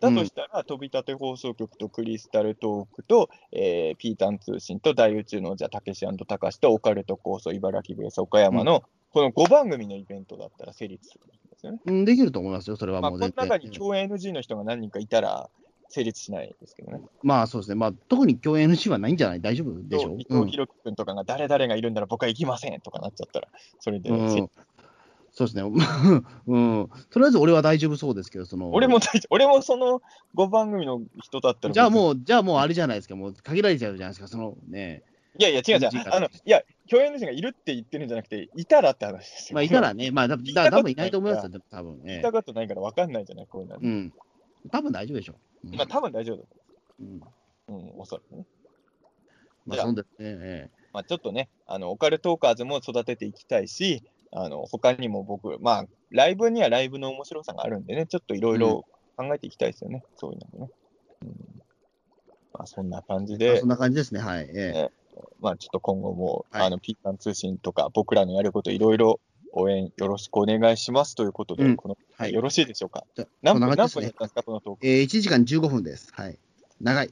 [0.00, 11.80] だとしたら、飛び立て放送局とクリスタルトークと、えーピータン通信と大宇宙のじゃたけしたかしとオカルト構想茨城ベース岡山の、この5番組のイベントだったら成立するんですよね。
[11.84, 13.28] うん、できると思いますよ、それはまあ、この。
[13.28, 15.50] 中に共演 NG の人が何人かいたら
[15.90, 17.00] 成立しないですけどね。
[17.22, 19.40] まあそうですね、まあ特に共演 NC はないんじゃない？
[19.40, 19.86] 大丈夫？
[19.88, 20.16] でしょ？
[20.16, 20.38] 伊う。
[20.44, 23.48] 藤博樹君とかが誰々がいるんなら僕は行きませんとかなっちゃったら、
[23.80, 24.50] それで、うん
[25.32, 25.62] そうですね。
[26.48, 26.90] うん。
[27.10, 28.72] とりあえず俺は大丈夫そうですけど、その。
[28.72, 30.02] 俺も大丈夫、俺もその
[30.34, 31.70] 5番組の人だったら。
[31.70, 31.74] う。
[31.74, 33.14] じゃあもう、じゃあもうあれじゃないですか。
[33.14, 34.26] もう限られちゃうじゃないですか。
[34.26, 35.04] そのね。
[35.38, 36.16] いやいや、違う違う NG か。
[36.16, 39.54] あの、いや、共演主がいるって言ってるんじゃなくて、いたらって話ですよ。
[39.54, 41.94] まあいたらね、まあだだ多分いないと思いますよ、多分。
[41.94, 43.76] 聞いえたことないから分かんないじゃない、こういうの。
[43.76, 44.12] えうん。
[44.72, 45.36] 多分大丈夫でしょう。
[45.64, 46.48] うんまあ、多分大丈夫だと
[47.00, 47.20] うん
[47.68, 47.92] 思う。
[47.92, 48.44] うん、おそらくね。
[49.66, 50.14] まあそうですね。
[50.18, 58.84] えまあ、ちょっとね、あの、オカルトーカーズも育てていきたいし、あの、他にも僕、まあ、ライブにはライブの面白さがあるんでね、ちょっといろいろ
[59.16, 60.72] 考えていきたいですよね、そういうのもね。
[61.22, 61.28] うん、
[62.54, 64.20] まあ、そんな感じでそん、な感じですね。
[64.20, 64.48] はい。
[64.52, 64.90] ええ
[65.40, 69.20] まあ、ちょっと今後も、はいあの、ピータン通信とか、僕らのやることいろいろ
[69.52, 73.04] 応援よろしくお願いしますということで、うんこの、はいよろしいでしょうか？
[73.14, 74.86] じゃ何こんな分やったんですか、このトーク。
[74.86, 76.12] えー、1時間15分です。
[76.14, 76.38] はい。
[76.80, 77.10] 長い。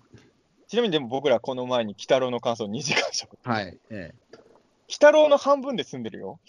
[0.69, 3.51] ちなみにでも僕らこの前に、鬼太郎の感想2時間しゃべった。
[3.51, 3.78] はい。
[3.90, 4.15] え
[4.89, 6.40] 鬼太郎の半分で済んでるよ。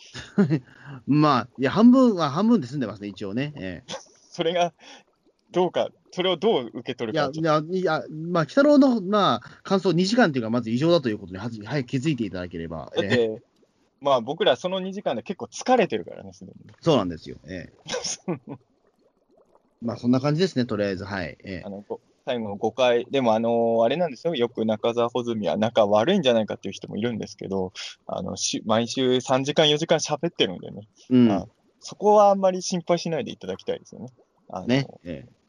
[0.50, 0.62] え
[1.08, 3.54] まあ、いや、半分は半分で済んでますね、一応ね。
[3.58, 3.84] え
[4.32, 4.74] それが、
[5.52, 12.92] どうか、それをどう受け取えいや、るかちょっといや、いや、まあ、北郎の、まあ、感想2時間というか、まず異常だということに、はじ早く気づいていただければ。
[12.96, 13.42] だっええて、
[14.02, 16.54] まあ僕らその2時間で結構疲れてるからね、すでに。
[16.82, 17.38] そうなんですよ。
[17.46, 17.72] え
[18.28, 18.40] え
[19.82, 21.06] まあ、そんな感じですね、とりあえず。
[21.06, 21.38] はい。
[21.44, 27.72] ええあのご最後の5回、でもあのあれなんですよ、よく中澤穂積は仲悪いんじゃないかっていう人もいるんですけど、
[28.06, 31.32] あのし毎週3時間、4時間喋ってるんでね、うん。
[31.32, 31.48] あ
[31.80, 34.10] そこはあんまり心配しないでいただきたいですよね。
[34.50, 34.88] あのね。
[35.04, 35.40] ええ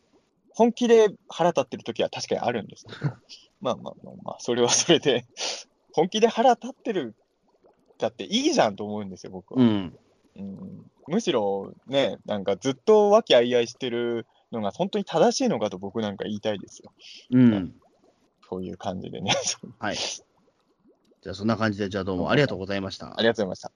[0.52, 3.12] 本気で腹立ってる時は確かにあるんですけど、
[3.62, 5.24] まあまあまあまあ、それはそれで、
[5.92, 7.14] 本気で腹立ってる
[8.00, 9.62] だっていいじゃんと思うんですよ、僕は。
[9.62, 9.98] うん。
[10.36, 16.92] うんむしろね、なんかずっと和気あいあいしてるのが本当に正しいのかと僕なんか言いたいですよ。
[17.32, 17.74] うん。
[18.48, 19.32] そういう感じでね。
[19.80, 19.96] はい。
[19.96, 23.20] じゃあ、そんな感じで、じゃあどうもありがとうございましたあ。
[23.20, 23.72] りがとうございました。